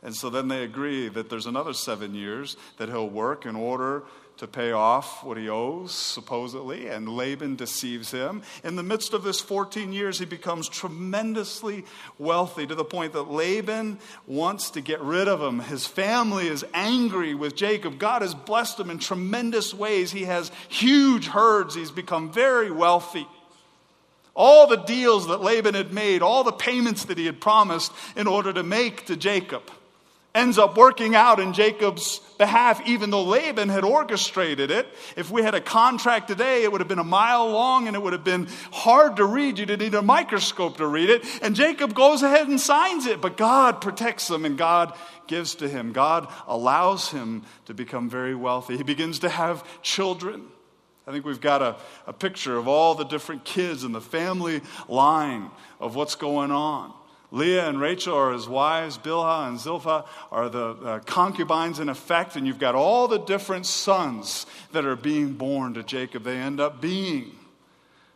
And 0.05 0.15
so 0.15 0.29
then 0.29 0.49
they 0.49 0.63
agree 0.63 1.09
that 1.09 1.31
there's 1.31 1.47
another 1.47 1.73
seven 1.73 2.15
years 2.15 2.59
that 2.77 2.91
he'll 2.91 3.09
work 3.09 3.47
in 3.47 3.57
order 3.57 4.05
to 4.37 4.47
pay 4.47 4.73
off 4.73 5.23
what 5.25 5.39
he 5.39 5.49
owes, 5.49 5.93
supposedly, 5.93 6.89
and 6.89 7.09
Laban 7.09 7.55
deceives 7.57 8.11
him. 8.11 8.43
In 8.65 8.77
the 8.77 8.83
midst 8.83 9.15
of 9.15 9.23
this 9.23 9.41
14 9.41 9.93
years, 9.93 10.19
he 10.19 10.25
becomes 10.25 10.69
tremendously 10.69 11.85
wealthy 12.19 12.67
to 12.67 12.75
the 12.75 12.85
point 12.85 13.13
that 13.13 13.31
Laban 13.31 13.99
wants 14.27 14.71
to 14.71 14.81
get 14.81 15.01
rid 15.01 15.29
of 15.29 15.41
him. 15.41 15.61
His 15.61 15.87
family 15.87 16.49
is 16.49 16.67
angry 16.75 17.35
with 17.35 17.55
Jacob. 17.55 17.99
God 17.99 18.23
has 18.23 18.35
blessed 18.35 18.81
him 18.81 18.91
in 18.91 18.99
tremendous 18.99 19.73
ways. 19.73 20.11
He 20.11 20.25
has 20.25 20.51
huge 20.69 21.29
herds, 21.29 21.75
he's 21.75 21.93
become 21.93 22.33
very 22.33 22.73
wealthy. 22.73 23.27
All 24.37 24.67
the 24.67 24.77
deals 24.77 25.29
that 25.29 25.43
Laban 25.43 25.75
had 25.75 25.93
made, 25.93 26.21
all 26.21 26.43
the 26.43 26.51
payments 26.51 27.05
that 27.05 27.19
he 27.19 27.27
had 27.27 27.41
promised 27.41 27.93
in 28.17 28.27
order 28.27 28.53
to 28.53 28.65
make 28.65 29.07
to 29.07 29.17
Jacob 29.17 29.63
ends 30.35 30.59
up 30.59 30.77
working 30.77 31.15
out 31.15 31.39
in 31.39 31.53
Jacob's 31.53 32.19
behalf, 32.39 32.87
even 32.87 33.11
though 33.11 33.23
Laban 33.23 33.69
had 33.69 33.85
orchestrated 33.85 34.71
it. 34.71 34.89
If 35.17 35.31
we 35.31 35.43
had 35.43 35.55
a 35.55 35.61
contract 35.61 36.27
today, 36.27 36.65
it 36.65 36.73
would 36.73 36.81
have 36.81 36.89
been 36.89 36.99
a 36.99 37.05
mile 37.05 37.49
long 37.51 37.87
and 37.87 37.95
it 37.95 38.03
would 38.03 38.13
have 38.13 38.25
been 38.25 38.49
hard 38.73 39.17
to 39.17 39.25
read. 39.25 39.59
You'd 39.59 39.79
need 39.79 39.95
a 39.95 40.03
microscope 40.03 40.79
to 40.79 40.87
read 40.87 41.09
it. 41.09 41.25
And 41.43 41.55
Jacob 41.55 41.95
goes 41.95 42.23
ahead 42.23 42.49
and 42.49 42.61
signs 42.61 43.07
it, 43.07 43.21
but 43.21 43.37
God 43.37 43.81
protects 43.81 44.29
him 44.29 44.45
and 44.45 44.59
God 44.59 44.97
gives 45.29 45.55
to 45.57 45.69
him. 45.69 45.93
God 45.93 46.27
allows 46.47 47.11
him 47.11 47.45
to 47.67 47.75
become 47.75 48.11
very 48.11 48.35
wealthy. 48.35 48.77
He 48.77 48.83
begins 48.83 49.21
to 49.21 49.29
have 49.29 49.65
children. 49.83 50.47
I 51.07 51.13
think 51.13 51.25
we've 51.25 51.41
got 51.41 51.63
a, 51.63 51.77
a 52.07 52.13
picture 52.13 52.57
of 52.57 52.67
all 52.67 52.95
the 52.95 53.05
different 53.05 53.45
kids 53.45 53.85
in 53.85 53.93
the 53.93 54.01
family 54.01 54.63
line 54.89 55.51
of 55.79 55.95
what's 55.95 56.17
going 56.17 56.51
on. 56.51 56.93
Leah 57.35 57.69
and 57.69 57.81
Rachel 57.81 58.17
are 58.17 58.33
his 58.33 58.49
wives. 58.49 58.97
Bilhah 58.97 59.49
and 59.49 59.59
Zilpah 59.59 60.05
are 60.31 60.49
the 60.49 60.69
uh, 60.69 60.99
concubines 61.01 61.81
in 61.81 61.89
effect. 61.89 62.37
And 62.37 62.47
you've 62.47 62.61
got 62.61 62.77
all 62.77 63.09
the 63.09 63.19
different 63.19 63.67
sons 63.67 64.47
that 64.71 64.85
are 64.85 64.95
being 64.95 65.33
born 65.33 65.75
to 65.75 65.83
Jacob. 65.83 66.23
They 66.23 66.37
end 66.37 66.61
up 66.61 66.81
being 66.81 67.33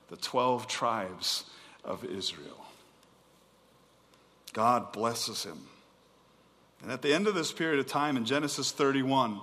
the 0.08 0.16
12 0.16 0.68
tribes 0.68 1.44
of 1.84 2.04
Israel. 2.04 2.64
God 4.52 4.92
blesses 4.92 5.42
him. 5.42 5.58
And 6.82 6.92
at 6.92 7.02
the 7.02 7.12
end 7.12 7.26
of 7.26 7.34
this 7.34 7.50
period 7.50 7.80
of 7.80 7.88
time 7.88 8.16
in 8.16 8.24
Genesis 8.24 8.70
31, 8.70 9.40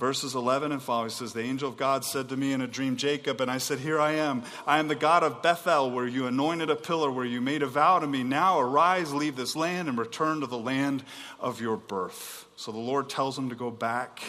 verses 0.00 0.34
11 0.34 0.72
and 0.72 0.82
following 0.82 1.10
says 1.10 1.32
the 1.34 1.42
angel 1.42 1.68
of 1.68 1.76
god 1.76 2.04
said 2.04 2.28
to 2.30 2.36
me 2.36 2.52
in 2.52 2.60
a 2.60 2.66
dream 2.66 2.96
jacob 2.96 3.40
and 3.40 3.50
i 3.50 3.58
said 3.58 3.78
here 3.78 4.00
i 4.00 4.12
am. 4.12 4.42
I 4.66 4.78
am 4.78 4.88
the 4.88 4.94
god 4.94 5.22
of 5.22 5.42
bethel 5.42 5.90
where 5.90 6.06
you 6.06 6.26
anointed 6.26 6.70
a 6.70 6.76
pillar 6.76 7.10
where 7.10 7.24
you 7.24 7.40
made 7.40 7.62
a 7.62 7.66
vow 7.66 7.98
to 7.98 8.06
me. 8.06 8.22
Now 8.22 8.58
arise 8.58 9.12
leave 9.12 9.36
this 9.36 9.54
land 9.54 9.88
and 9.88 9.98
return 9.98 10.40
to 10.40 10.46
the 10.46 10.58
land 10.58 11.04
of 11.38 11.60
your 11.60 11.76
birth. 11.76 12.46
So 12.56 12.72
the 12.72 12.78
lord 12.78 13.08
tells 13.08 13.38
him 13.38 13.50
to 13.50 13.54
go 13.54 13.70
back 13.70 14.22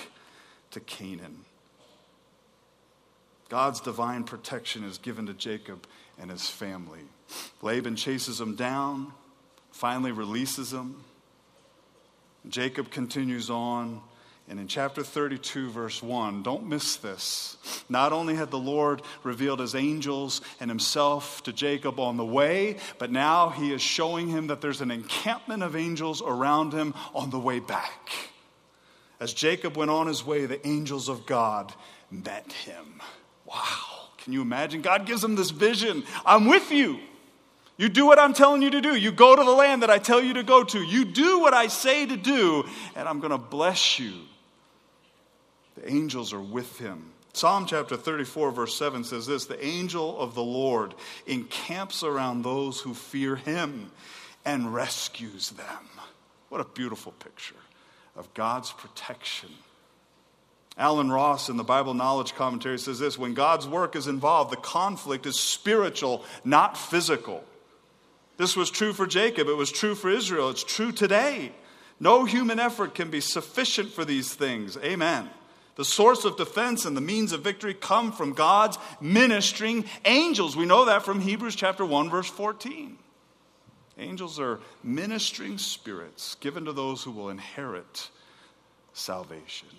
to 0.72 0.80
canaan. 0.80 1.46
God's 3.50 3.80
divine 3.80 4.26
protection 4.26 4.84
is 4.84 4.98
given 4.98 5.26
to 5.26 5.34
jacob 5.34 5.88
and 6.20 6.30
his 6.30 6.50
family. 6.50 7.02
Laban 7.62 7.96
chases 7.96 8.40
him 8.40 8.56
down 8.56 9.14
finally 9.72 10.12
releases 10.12 10.72
him. 10.72 11.04
Jacob 12.48 12.92
continues 12.92 13.50
on 13.50 14.02
and 14.52 14.60
in 14.60 14.68
chapter 14.68 15.02
32, 15.02 15.70
verse 15.70 16.04
1, 16.04 16.44
don't 16.44 16.68
miss 16.68 16.98
this. 16.98 17.56
Not 17.88 18.12
only 18.12 18.36
had 18.36 18.52
the 18.52 18.60
Lord 18.60 19.02
revealed 19.24 19.62
his 19.62 19.76
angels 19.76 20.42
and 20.60 20.70
himself 20.70 21.42
to 21.44 21.54
Jacob 21.54 22.02
on 22.02 22.18
the 22.18 22.26
way, 22.26 22.76
but 22.98 23.12
now 23.12 23.48
he 23.48 23.72
is 23.72 23.82
showing 23.82 24.28
him 24.28 24.48
that 24.48 24.60
there's 24.60 24.82
an 24.82 24.92
encampment 24.92 25.64
of 25.64 25.78
angels 25.78 26.22
around 26.22 26.74
him 26.74 26.94
on 27.16 27.30
the 27.30 27.40
way 27.40 27.62
back. 27.62 28.12
As 29.22 29.34
Jacob 29.34 29.78
went 29.78 29.90
on 29.90 30.08
his 30.08 30.26
way, 30.26 30.46
the 30.46 30.68
angels 30.68 31.08
of 31.08 31.26
God 31.26 31.74
met 32.12 32.52
him. 32.52 33.02
Wow. 33.46 34.10
Can 34.18 34.34
you 34.34 34.42
imagine? 34.42 34.82
God 34.82 35.06
gives 35.06 35.24
him 35.24 35.36
this 35.36 35.52
vision 35.52 36.04
I'm 36.26 36.46
with 36.48 36.74
you. 36.74 37.00
You 37.78 37.88
do 37.88 38.06
what 38.06 38.20
I'm 38.20 38.34
telling 38.34 38.62
you 38.62 38.72
to 38.72 38.82
do. 38.82 38.98
You 38.98 39.14
go 39.14 39.34
to 39.34 39.44
the 39.46 39.50
land 39.50 39.82
that 39.82 39.90
I 39.90 39.98
tell 39.98 40.22
you 40.22 40.34
to 40.34 40.44
go 40.44 40.66
to. 40.66 40.82
You 40.84 41.06
do 41.06 41.40
what 41.40 41.54
I 41.54 41.68
say 41.68 42.06
to 42.06 42.18
do, 42.18 42.66
and 42.98 43.08
I'm 43.08 43.22
going 43.22 43.32
to 43.32 43.38
bless 43.38 43.98
you. 43.98 44.12
The 45.82 45.92
angels 45.92 46.32
are 46.32 46.42
with 46.42 46.78
him. 46.78 47.12
Psalm 47.34 47.66
chapter 47.66 47.98
34, 47.98 48.52
verse 48.52 48.76
7 48.76 49.04
says 49.04 49.26
this 49.26 49.46
The 49.46 49.64
angel 49.66 50.20
of 50.20 50.36
the 50.36 50.44
Lord 50.44 50.94
encamps 51.26 52.04
around 52.04 52.44
those 52.44 52.80
who 52.80 52.94
fear 52.94 53.36
him 53.36 53.92
and 54.46 54.74
rescues 54.74 55.50
them. 55.52 55.90
What 56.50 56.62
a 56.62 56.66
beautiful 56.66 57.14
picture 57.14 57.56
of 58.16 58.32
God's 58.34 58.72
protection. 58.72 59.50
Allen 60.78 61.12
Ross 61.12 61.50
in 61.50 61.58
the 61.58 61.64
Bible 61.64 61.94
Knowledge 61.94 62.36
Commentary 62.36 62.78
says 62.78 63.00
this 63.00 63.18
When 63.18 63.34
God's 63.34 63.68
work 63.68 63.96
is 63.96 64.08
involved, 64.08 64.52
the 64.52 64.58
conflict 64.58 65.26
is 65.26 65.40
spiritual, 65.40 66.24
not 66.44 66.78
physical. 66.78 67.44
This 68.38 68.56
was 68.56 68.70
true 68.70 68.94
for 68.94 69.08
Jacob, 69.08 69.48
it 69.48 69.58
was 69.58 69.72
true 69.72 69.96
for 69.96 70.12
Israel, 70.12 70.50
it's 70.50 70.64
true 70.64 70.92
today. 70.92 71.54
No 72.00 72.26
human 72.26 72.60
effort 72.60 72.94
can 72.94 73.10
be 73.10 73.22
sufficient 73.22 73.92
for 73.92 74.06
these 74.06 74.34
things. 74.34 74.78
Amen. 74.78 75.30
The 75.76 75.86
source 75.86 76.26
of 76.26 76.38
defense 76.38 76.86
and 76.86 76.96
the 76.96 77.02
means 77.02 77.32
of 77.32 77.42
victory 77.42 77.74
come 77.74 78.12
from 78.12 78.34
God's 78.34 78.78
ministering 79.00 79.86
angels. 80.06 80.56
We 80.56 80.66
know 80.66 80.86
that 80.86 81.04
from 81.04 81.22
Hebrews 81.22 81.56
chapter 81.56 81.86
1 81.86 82.10
verse 82.10 82.30
14. 82.30 82.98
Angels 83.98 84.40
are 84.40 84.60
ministering 84.84 85.58
spirits 85.58 86.36
given 86.36 86.66
to 86.66 86.74
those 86.74 87.04
who 87.04 87.12
will 87.12 87.30
inherit 87.30 88.10
salvation. 88.94 89.70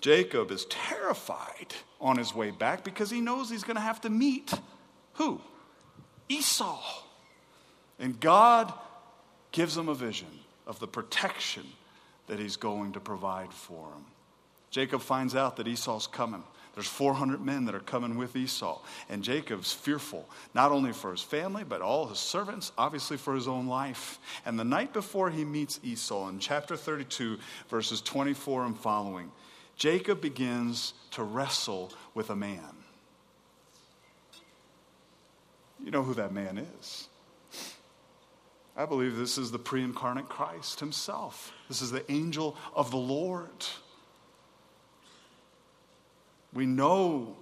Jacob 0.00 0.50
is 0.50 0.64
terrified 0.66 1.74
on 2.00 2.16
his 2.16 2.34
way 2.34 2.50
back 2.50 2.84
because 2.84 3.10
he 3.10 3.20
knows 3.20 3.50
he's 3.50 3.64
going 3.64 3.76
to 3.76 3.80
have 3.80 4.00
to 4.02 4.10
meet 4.10 4.52
who? 5.14 5.40
Esau. 6.28 6.80
And 7.98 8.18
God 8.20 8.72
gives 9.50 9.76
him 9.76 9.88
a 9.88 9.94
vision 9.94 10.28
of 10.66 10.78
the 10.78 10.86
protection 10.86 11.64
that 12.28 12.38
he's 12.38 12.56
going 12.56 12.92
to 12.92 13.00
provide 13.00 13.52
for 13.52 13.88
him. 13.88 14.04
Jacob 14.70 15.00
finds 15.00 15.34
out 15.34 15.56
that 15.56 15.66
Esau's 15.66 16.06
coming. 16.06 16.42
There's 16.74 16.86
400 16.86 17.44
men 17.44 17.64
that 17.64 17.74
are 17.74 17.80
coming 17.80 18.16
with 18.16 18.36
Esau. 18.36 18.80
And 19.08 19.24
Jacob's 19.24 19.72
fearful, 19.72 20.28
not 20.54 20.70
only 20.70 20.92
for 20.92 21.10
his 21.10 21.22
family, 21.22 21.64
but 21.64 21.80
all 21.80 22.06
his 22.06 22.20
servants, 22.20 22.70
obviously 22.78 23.16
for 23.16 23.34
his 23.34 23.48
own 23.48 23.66
life. 23.66 24.20
And 24.46 24.56
the 24.56 24.64
night 24.64 24.92
before 24.92 25.28
he 25.30 25.44
meets 25.44 25.80
Esau, 25.82 26.28
in 26.28 26.38
chapter 26.38 26.76
32, 26.76 27.38
verses 27.68 28.00
24 28.02 28.66
and 28.66 28.78
following, 28.78 29.32
Jacob 29.76 30.20
begins 30.20 30.94
to 31.12 31.24
wrestle 31.24 31.92
with 32.14 32.30
a 32.30 32.36
man. 32.36 32.76
You 35.82 35.90
know 35.90 36.02
who 36.02 36.14
that 36.14 36.32
man 36.32 36.58
is. 36.58 37.08
I 38.78 38.86
believe 38.86 39.16
this 39.16 39.36
is 39.38 39.50
the 39.50 39.58
pre 39.58 39.82
incarnate 39.82 40.28
Christ 40.28 40.78
himself. 40.78 41.52
This 41.66 41.82
is 41.82 41.90
the 41.90 42.10
angel 42.10 42.56
of 42.74 42.92
the 42.92 42.96
Lord. 42.96 43.66
We 46.52 46.64
know 46.64 47.36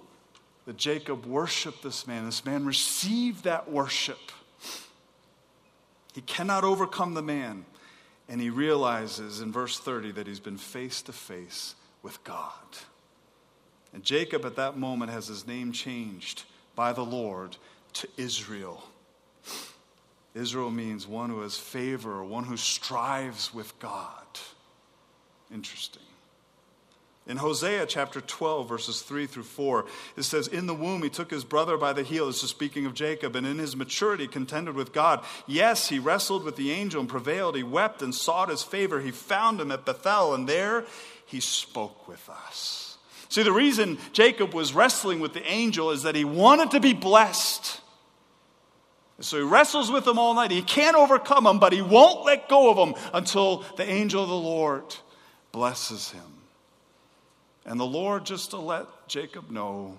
that 0.65 0.77
Jacob 0.77 1.27
worshiped 1.27 1.83
this 1.83 2.07
man. 2.07 2.25
This 2.25 2.43
man 2.43 2.65
received 2.65 3.43
that 3.43 3.71
worship. 3.71 4.17
He 6.13 6.21
cannot 6.21 6.63
overcome 6.63 7.13
the 7.13 7.21
man. 7.21 7.65
And 8.27 8.41
he 8.41 8.49
realizes 8.49 9.39
in 9.39 9.53
verse 9.53 9.79
30 9.79 10.13
that 10.13 10.27
he's 10.27 10.39
been 10.39 10.57
face 10.57 11.01
to 11.03 11.13
face 11.13 11.75
with 12.01 12.21
God. 12.23 12.51
And 13.93 14.03
Jacob 14.03 14.43
at 14.43 14.55
that 14.55 14.75
moment 14.75 15.11
has 15.11 15.27
his 15.27 15.47
name 15.47 15.71
changed 15.71 16.43
by 16.75 16.91
the 16.91 17.05
Lord 17.05 17.55
to 17.93 18.09
Israel. 18.17 18.83
Israel 20.37 20.69
means 20.69 21.07
one 21.07 21.29
who 21.29 21.41
has 21.41 21.57
favor, 21.57 22.23
one 22.23 22.43
who 22.43 22.57
strives 22.57 23.53
with 23.53 23.77
God. 23.79 24.23
Interesting. 25.51 26.03
In 27.25 27.37
Hosea 27.37 27.85
chapter 27.87 28.21
12, 28.21 28.69
verses 28.69 29.01
3 29.01 29.25
through 29.25 29.43
4, 29.43 29.85
it 30.15 30.23
says, 30.23 30.47
In 30.47 30.65
the 30.65 30.73
womb 30.73 31.03
he 31.03 31.09
took 31.09 31.29
his 31.29 31.43
brother 31.43 31.75
by 31.75 31.91
the 31.91 32.03
heel. 32.03 32.27
This 32.27 32.41
is 32.41 32.49
speaking 32.49 32.85
of 32.85 32.93
Jacob. 32.93 33.35
And 33.35 33.45
in 33.45 33.57
his 33.57 33.75
maturity 33.75 34.27
contended 34.27 34.75
with 34.75 34.93
God. 34.93 35.25
Yes, 35.45 35.89
he 35.89 35.99
wrestled 35.99 36.45
with 36.45 36.55
the 36.55 36.71
angel 36.71 37.01
and 37.01 37.09
prevailed. 37.09 37.57
He 37.57 37.63
wept 37.63 38.01
and 38.01 38.15
sought 38.15 38.49
his 38.49 38.63
favor. 38.63 39.01
He 39.01 39.11
found 39.11 39.59
him 39.59 39.71
at 39.71 39.85
Bethel, 39.85 40.33
and 40.33 40.47
there 40.47 40.85
he 41.25 41.41
spoke 41.41 42.07
with 42.07 42.29
us. 42.29 42.97
See, 43.27 43.43
the 43.43 43.51
reason 43.51 43.97
Jacob 44.13 44.53
was 44.53 44.73
wrestling 44.73 45.19
with 45.19 45.33
the 45.33 45.45
angel 45.45 45.91
is 45.91 46.03
that 46.03 46.15
he 46.15 46.23
wanted 46.23 46.71
to 46.71 46.79
be 46.79 46.93
blessed. 46.93 47.81
So 49.19 49.37
he 49.37 49.43
wrestles 49.43 49.91
with 49.91 50.05
them 50.05 50.19
all 50.19 50.35
night. 50.35 50.51
He 50.51 50.61
can't 50.61 50.95
overcome 50.95 51.45
them, 51.45 51.59
but 51.59 51.73
he 51.73 51.81
won't 51.81 52.25
let 52.25 52.47
go 52.47 52.69
of 52.69 52.77
them 52.77 53.01
until 53.13 53.65
the 53.75 53.89
angel 53.89 54.21
of 54.21 54.29
the 54.29 54.35
Lord 54.35 54.95
blesses 55.51 56.11
him. 56.11 56.37
And 57.65 57.79
the 57.79 57.85
Lord, 57.85 58.25
just 58.25 58.51
to 58.51 58.57
let 58.57 58.85
Jacob 59.07 59.49
know 59.49 59.97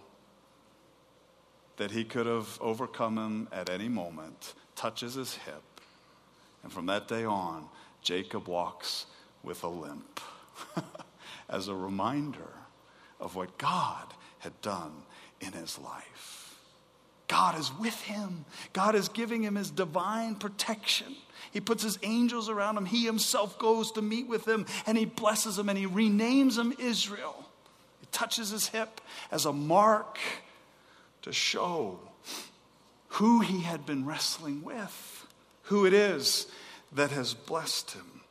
that 1.76 1.90
he 1.90 2.04
could 2.04 2.26
have 2.26 2.58
overcome 2.60 3.18
him 3.18 3.48
at 3.52 3.68
any 3.68 3.88
moment, 3.88 4.54
touches 4.76 5.14
his 5.14 5.34
hip. 5.34 5.62
And 6.62 6.72
from 6.72 6.86
that 6.86 7.08
day 7.08 7.24
on, 7.24 7.68
Jacob 8.02 8.46
walks 8.46 9.06
with 9.42 9.64
a 9.64 9.68
limp 9.68 10.20
as 11.48 11.68
a 11.68 11.74
reminder 11.74 12.50
of 13.20 13.34
what 13.34 13.58
God 13.58 14.14
had 14.38 14.60
done 14.60 14.92
in 15.40 15.52
his 15.52 15.78
life. 15.78 16.37
God 17.28 17.58
is 17.58 17.70
with 17.78 18.00
him. 18.02 18.46
God 18.72 18.94
is 18.94 19.08
giving 19.08 19.42
him 19.42 19.54
his 19.54 19.70
divine 19.70 20.34
protection. 20.34 21.14
He 21.52 21.60
puts 21.60 21.82
his 21.82 21.98
angels 22.02 22.48
around 22.48 22.78
him. 22.78 22.86
He 22.86 23.04
himself 23.04 23.58
goes 23.58 23.92
to 23.92 24.02
meet 24.02 24.26
with 24.26 24.48
him 24.48 24.66
and 24.86 24.98
he 24.98 25.04
blesses 25.04 25.58
him 25.58 25.68
and 25.68 25.78
he 25.78 25.86
renames 25.86 26.58
him 26.58 26.74
Israel. 26.78 27.46
He 28.00 28.06
touches 28.10 28.50
his 28.50 28.68
hip 28.68 29.00
as 29.30 29.44
a 29.44 29.52
mark 29.52 30.18
to 31.22 31.32
show 31.32 32.00
who 33.08 33.40
he 33.40 33.60
had 33.60 33.84
been 33.84 34.06
wrestling 34.06 34.62
with, 34.62 35.26
who 35.64 35.84
it 35.86 35.92
is 35.92 36.46
that 36.92 37.10
has 37.10 37.34
blessed 37.34 37.92
him. 37.92 38.22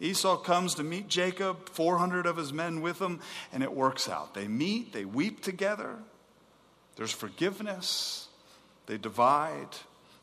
Esau 0.00 0.36
comes 0.36 0.74
to 0.74 0.82
meet 0.82 1.08
Jacob, 1.08 1.70
400 1.70 2.26
of 2.26 2.36
his 2.36 2.52
men 2.52 2.82
with 2.82 3.00
him, 3.00 3.20
and 3.52 3.62
it 3.62 3.72
works 3.72 4.08
out. 4.08 4.34
They 4.34 4.46
meet, 4.46 4.92
they 4.92 5.06
weep 5.06 5.42
together, 5.42 5.98
there's 6.96 7.12
forgiveness, 7.12 8.28
they 8.86 8.98
divide. 8.98 9.68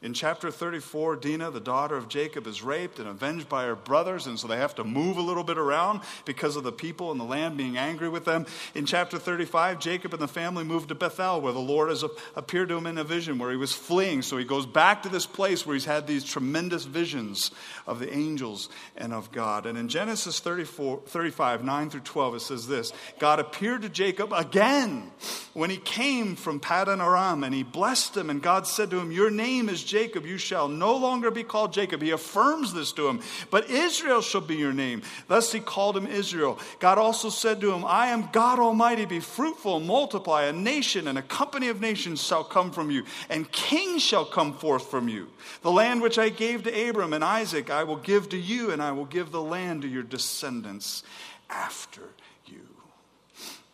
In 0.03 0.13
chapter 0.13 0.51
34, 0.51 1.15
Dinah, 1.15 1.51
the 1.51 1.61
daughter 1.61 1.95
of 1.95 2.09
Jacob, 2.09 2.45
is 2.45 2.61
raped 2.61 2.99
and 2.99 3.07
avenged 3.07 3.47
by 3.47 3.63
her 3.63 3.75
brothers, 3.75 4.27
and 4.27 4.37
so 4.37 4.49
they 4.49 4.57
have 4.57 4.75
to 4.75 4.83
move 4.83 5.15
a 5.15 5.21
little 5.21 5.45
bit 5.45 5.57
around 5.57 6.01
because 6.25 6.57
of 6.57 6.65
the 6.65 6.73
people 6.73 7.13
in 7.13 7.17
the 7.17 7.23
land 7.23 7.55
being 7.55 7.77
angry 7.77 8.09
with 8.09 8.25
them. 8.25 8.45
In 8.75 8.85
chapter 8.85 9.17
35, 9.17 9.79
Jacob 9.79 10.13
and 10.13 10.21
the 10.21 10.27
family 10.27 10.65
move 10.65 10.87
to 10.87 10.95
Bethel, 10.95 11.39
where 11.39 11.53
the 11.53 11.59
Lord 11.59 11.87
has 11.87 12.03
appeared 12.35 12.67
to 12.67 12.75
him 12.75 12.85
in 12.85 12.97
a 12.97 13.05
vision 13.05 13.39
where 13.39 13.49
he 13.49 13.55
was 13.55 13.71
fleeing. 13.71 14.21
So 14.23 14.35
he 14.35 14.43
goes 14.43 14.65
back 14.65 15.03
to 15.03 15.09
this 15.09 15.25
place 15.25 15.65
where 15.65 15.73
he's 15.73 15.85
had 15.85 16.05
these 16.05 16.25
tremendous 16.25 16.83
visions 16.83 17.51
of 17.87 17.99
the 17.99 18.13
angels 18.13 18.67
and 18.97 19.13
of 19.13 19.31
God. 19.31 19.65
And 19.65 19.77
in 19.77 19.87
Genesis 19.87 20.41
34, 20.41 21.03
35, 21.05 21.63
9 21.63 21.89
through 21.89 22.01
12, 22.01 22.35
it 22.35 22.39
says 22.41 22.67
this 22.67 22.91
God 23.19 23.39
appeared 23.39 23.83
to 23.83 23.89
Jacob 23.89 24.33
again 24.33 25.11
when 25.53 25.69
he 25.69 25.77
came 25.77 26.35
from 26.35 26.59
Paddan 26.59 26.99
Aram, 26.99 27.45
and 27.45 27.55
he 27.55 27.63
blessed 27.63 28.17
him, 28.17 28.29
and 28.29 28.41
God 28.41 28.67
said 28.67 28.89
to 28.89 28.99
him, 28.99 29.09
Your 29.09 29.31
name 29.31 29.69
is 29.69 29.92
Jacob, 29.93 30.25
you 30.25 30.39
shall 30.39 30.67
no 30.67 30.95
longer 30.95 31.29
be 31.29 31.43
called 31.43 31.71
Jacob. 31.71 32.01
He 32.01 32.09
affirms 32.09 32.73
this 32.73 32.91
to 32.93 33.07
him, 33.07 33.21
but 33.51 33.69
Israel 33.69 34.21
shall 34.21 34.41
be 34.41 34.55
your 34.55 34.73
name. 34.73 35.03
Thus 35.27 35.51
he 35.51 35.59
called 35.59 35.95
him 35.95 36.07
Israel. 36.07 36.57
God 36.79 36.97
also 36.97 37.29
said 37.29 37.61
to 37.61 37.71
him, 37.71 37.85
I 37.85 38.07
am 38.07 38.29
God 38.31 38.57
Almighty, 38.57 39.05
be 39.05 39.19
fruitful 39.19 39.77
and 39.77 39.85
multiply. 39.85 40.45
A 40.45 40.51
nation 40.51 41.07
and 41.07 41.19
a 41.19 41.21
company 41.21 41.67
of 41.67 41.79
nations 41.79 42.23
shall 42.23 42.43
come 42.43 42.71
from 42.71 42.89
you, 42.89 43.03
and 43.29 43.51
kings 43.51 44.01
shall 44.01 44.25
come 44.25 44.53
forth 44.53 44.89
from 44.89 45.07
you. 45.07 45.27
The 45.61 45.71
land 45.71 46.01
which 46.01 46.17
I 46.17 46.29
gave 46.29 46.63
to 46.63 46.89
Abram 46.89 47.13
and 47.13 47.23
Isaac, 47.23 47.69
I 47.69 47.83
will 47.83 47.97
give 47.97 48.29
to 48.29 48.37
you, 48.37 48.71
and 48.71 48.81
I 48.81 48.93
will 48.93 49.05
give 49.05 49.31
the 49.31 49.43
land 49.43 49.83
to 49.83 49.87
your 49.87 50.01
descendants 50.01 51.03
after 51.51 52.01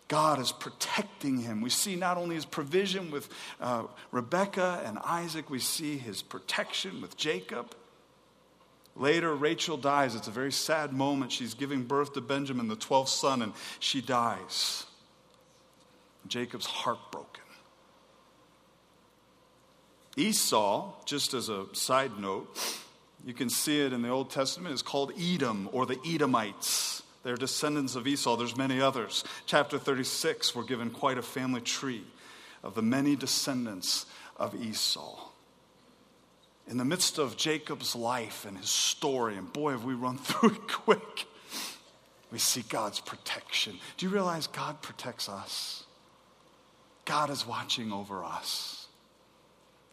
God 0.10 0.40
is 0.40 0.52
protecting 0.52 1.38
him. 1.38 1.62
We 1.62 1.70
see 1.70 1.96
not 1.96 2.18
only 2.18 2.36
his 2.36 2.46
provision 2.46 3.12
with 3.12 3.30
uh, 3.62 3.84
Rebekah 4.12 4.82
and 4.84 4.98
Isaac, 5.00 5.50
we 5.50 5.60
see 5.60 5.98
his 5.98 6.24
protection 6.24 7.00
with 7.00 7.16
Jacob. 7.16 7.76
Later, 8.96 9.34
Rachel 9.34 9.78
dies. 9.78 10.16
It's 10.16 10.28
a 10.28 10.32
very 10.32 10.52
sad 10.52 10.94
moment. 10.94 11.32
She's 11.32 11.54
giving 11.54 11.84
birth 11.84 12.14
to 12.14 12.22
Benjamin, 12.22 12.68
the 12.68 12.76
12th 12.76 13.10
son, 13.10 13.44
and 13.44 13.54
she 13.80 14.02
dies. 14.02 14.88
Jacob's 16.28 16.66
heartbroken. 16.66 17.44
Esau, 20.18 20.92
just 21.06 21.36
as 21.36 21.50
a 21.50 21.68
side 21.74 22.20
note, 22.20 22.58
you 23.26 23.36
can 23.36 23.50
see 23.50 23.80
it 23.80 23.94
in 23.94 24.02
the 24.02 24.10
Old 24.10 24.32
Testament, 24.32 24.74
is 24.74 24.82
called 24.82 25.14
Edom 25.20 25.70
or 25.72 25.86
the 25.86 26.00
Edomites. 26.06 27.04
They're 27.24 27.36
descendants 27.36 27.96
of 27.96 28.08
Esau. 28.08 28.38
There's 28.38 28.56
many 28.56 28.80
others. 28.82 29.24
Chapter 29.46 29.78
36, 29.78 30.56
we're 30.56 30.64
given 30.64 30.90
quite 30.90 31.18
a 31.18 31.22
family 31.22 31.62
tree 31.62 32.04
of 32.64 32.76
the 32.76 32.82
many 32.82 33.16
descendants 33.16 34.06
of 34.38 34.56
Esau. 34.56 35.30
In 36.68 36.78
the 36.78 36.86
midst 36.86 37.18
of 37.18 37.36
Jacob's 37.36 37.96
life 37.96 38.46
and 38.46 38.58
his 38.58 38.70
story, 38.70 39.36
and 39.36 39.52
boy, 39.52 39.72
have 39.72 39.84
we 39.84 39.96
run 39.96 40.18
through 40.20 40.52
it 40.52 40.68
quick, 40.68 41.26
we 42.32 42.38
see 42.38 42.64
God's 42.70 43.00
protection. 43.00 43.78
Do 43.98 44.06
you 44.06 44.12
realize 44.12 44.48
God 44.48 44.82
protects 44.82 45.28
us? 45.28 45.84
God 47.06 47.32
is 47.32 47.46
watching 47.46 47.92
over 47.92 48.24
us. 48.24 48.88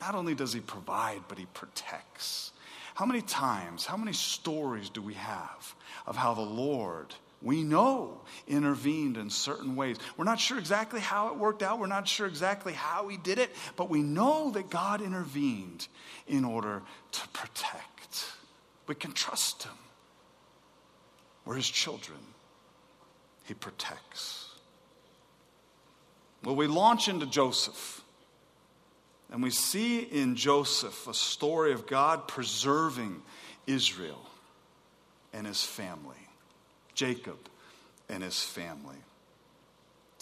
Not 0.02 0.14
only 0.14 0.34
does 0.34 0.52
he 0.52 0.60
provide, 0.60 1.22
but 1.28 1.38
he 1.38 1.46
protects. 1.54 2.52
How 2.94 3.06
many 3.06 3.22
times, 3.22 3.86
how 3.86 3.96
many 3.96 4.12
stories 4.12 4.90
do 4.90 5.00
we 5.00 5.14
have 5.14 5.74
of 6.06 6.16
how 6.16 6.34
the 6.34 6.40
Lord, 6.40 7.14
we 7.42 7.62
know, 7.62 8.20
intervened 8.46 9.16
in 9.16 9.30
certain 9.30 9.76
ways. 9.76 9.96
We're 10.16 10.24
not 10.24 10.40
sure 10.40 10.58
exactly 10.58 11.00
how 11.00 11.28
it 11.28 11.36
worked 11.36 11.62
out, 11.62 11.78
we're 11.78 11.86
not 11.86 12.08
sure 12.08 12.26
exactly 12.26 12.72
how 12.72 13.08
He 13.08 13.16
did 13.16 13.38
it, 13.38 13.50
but 13.76 13.90
we 13.90 14.02
know 14.02 14.50
that 14.52 14.70
God 14.70 15.00
intervened 15.02 15.88
in 16.26 16.44
order 16.44 16.82
to 17.12 17.28
protect. 17.28 18.26
We 18.86 18.94
can 18.94 19.12
trust 19.12 19.64
Him. 19.64 19.72
We're 21.44 21.56
His 21.56 21.68
children, 21.68 22.18
He 23.44 23.54
protects. 23.54 24.50
Well, 26.44 26.56
we 26.56 26.66
launch 26.66 27.08
into 27.08 27.26
Joseph. 27.26 28.02
And 29.32 29.42
we 29.42 29.50
see 29.50 29.98
in 29.98 30.36
Joseph 30.36 31.08
a 31.08 31.14
story 31.14 31.72
of 31.72 31.88
God 31.88 32.28
preserving 32.28 33.20
Israel 33.66 34.24
and 35.36 35.46
his 35.46 35.62
family, 35.62 36.16
Jacob 36.94 37.38
and 38.08 38.22
his 38.22 38.42
family. 38.42 38.96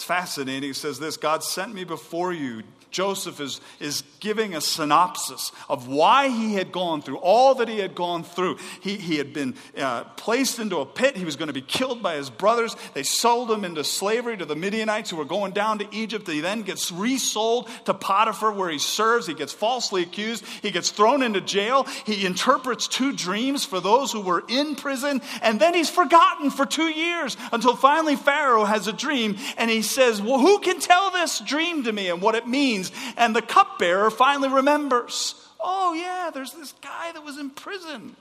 It's 0.05 0.09
fascinating. 0.11 0.65
He 0.65 0.75
says 0.75 0.99
this 0.99 1.17
God 1.17 1.43
sent 1.43 1.73
me 1.73 1.85
before 1.85 2.31
you. 2.31 2.63
Joseph 2.95 3.41
is, 3.41 3.61
is 3.81 4.05
giving 4.21 4.55
a 4.55 4.61
synopsis 4.61 5.51
of 5.69 5.89
why 5.89 6.29
he 6.29 6.55
had 6.55 6.71
gone 6.71 7.03
through 7.03 7.17
all 7.17 7.57
that 7.57 7.69
he 7.69 7.81
had 7.81 7.97
gone 7.97 8.23
through. 8.23 8.57
He, 8.81 8.97
he 8.97 9.17
had 9.17 9.33
been 9.33 9.57
uh, 9.77 10.05
placed 10.05 10.61
into 10.61 10.79
a 10.79 10.87
pit. 10.87 11.17
He 11.17 11.25
was 11.25 11.35
going 11.35 11.49
to 11.49 11.53
be 11.53 11.61
killed 11.61 12.05
by 12.05 12.15
his 12.15 12.31
brothers. 12.31 12.77
They 12.95 13.03
sold 13.03 13.51
him 13.51 13.65
into 13.65 13.83
slavery 13.83 14.37
to 14.37 14.45
the 14.45 14.55
Midianites 14.55 15.11
who 15.11 15.17
were 15.17 15.25
going 15.25 15.53
down 15.53 15.81
to 15.81 15.89
Egypt. 15.93 16.29
He 16.29 16.41
then 16.41 16.63
gets 16.63 16.93
resold 16.93 17.69
to 17.87 17.95
Potiphar 17.95 18.53
where 18.53 18.71
he 18.71 18.79
serves. 18.79 19.27
He 19.27 19.35
gets 19.35 19.53
falsely 19.53 20.03
accused. 20.03 20.45
He 20.63 20.71
gets 20.71 20.91
thrown 20.91 21.25
into 21.25 21.41
jail. 21.41 21.89
He 22.07 22.25
interprets 22.25 22.87
two 22.87 23.13
dreams 23.13 23.65
for 23.65 23.81
those 23.81 24.13
who 24.13 24.21
were 24.21 24.45
in 24.49 24.77
prison. 24.77 25.21
And 25.43 25.59
then 25.59 25.75
he's 25.75 25.91
forgotten 25.91 26.53
for 26.53 26.65
two 26.65 26.89
years 26.89 27.37
until 27.51 27.75
finally 27.75 28.15
Pharaoh 28.15 28.65
has 28.65 28.87
a 28.87 28.93
dream 28.93 29.37
and 29.57 29.69
he 29.69 29.83
says, 29.95 30.21
Well, 30.21 30.39
who 30.39 30.59
can 30.59 30.81
tell 30.81 31.11
this 31.11 31.41
dream 31.41 31.85
to 31.85 31.93
me 31.93 32.09
and 32.11 32.21
what 32.21 32.35
it 32.35 32.47
means? 32.47 32.93
And 33.17 33.35
the 33.35 33.43
cupbearer 33.43 34.11
finally 34.11 34.49
remembers, 34.49 35.35
Oh, 35.61 35.95
yeah, 35.95 36.31
there's 36.33 36.53
this 36.53 36.73
guy 36.83 37.13
that 37.13 37.25
was 37.25 37.39
in 37.39 37.51
prison. 37.51 38.17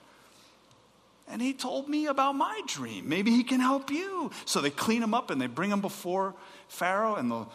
And 1.28 1.42
he 1.42 1.54
told 1.54 1.90
me 1.90 2.06
about 2.08 2.34
my 2.34 2.62
dream. 2.68 3.10
Maybe 3.10 3.32
he 3.32 3.44
can 3.44 3.60
help 3.60 3.90
you. 3.90 4.32
So 4.46 4.62
they 4.62 4.70
clean 4.70 5.02
him 5.02 5.14
up 5.14 5.30
and 5.30 5.42
they 5.42 5.48
bring 5.48 5.72
him 5.72 5.82
before 5.82 6.36
Pharaoh, 6.68 7.16
and 7.16 7.32
the 7.32 7.46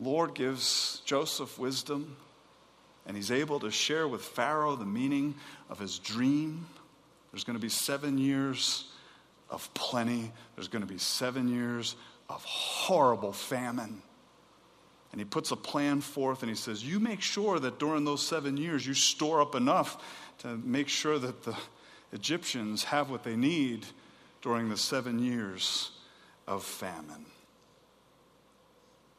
Lord 0.00 0.34
gives 0.34 1.02
Joseph 1.04 1.58
wisdom. 1.58 2.16
And 3.06 3.16
he's 3.16 3.30
able 3.30 3.60
to 3.60 3.70
share 3.70 4.08
with 4.08 4.22
Pharaoh 4.22 4.74
the 4.74 4.86
meaning 4.86 5.34
of 5.70 5.78
his 5.78 5.98
dream. 5.98 6.66
There's 7.30 7.44
going 7.44 7.56
to 7.56 7.62
be 7.62 7.68
seven 7.68 8.18
years 8.18 8.84
of 9.48 9.72
plenty, 9.74 10.32
there's 10.56 10.66
going 10.66 10.84
to 10.84 10.92
be 10.92 10.98
seven 10.98 11.48
years 11.48 11.94
of 12.28 12.44
horrible 12.44 13.32
famine. 13.32 14.02
And 15.12 15.20
he 15.20 15.24
puts 15.24 15.50
a 15.50 15.56
plan 15.56 16.00
forth 16.00 16.42
and 16.42 16.50
he 16.50 16.56
says, 16.56 16.84
You 16.84 17.00
make 17.00 17.22
sure 17.22 17.58
that 17.58 17.78
during 17.78 18.04
those 18.04 18.26
seven 18.26 18.56
years 18.56 18.86
you 18.86 18.94
store 18.94 19.40
up 19.40 19.54
enough 19.54 20.02
to 20.38 20.56
make 20.58 20.88
sure 20.88 21.18
that 21.18 21.42
the 21.44 21.56
Egyptians 22.12 22.84
have 22.84 23.10
what 23.10 23.24
they 23.24 23.36
need 23.36 23.86
during 24.42 24.68
the 24.68 24.76
seven 24.76 25.18
years 25.18 25.90
of 26.46 26.62
famine. 26.62 27.26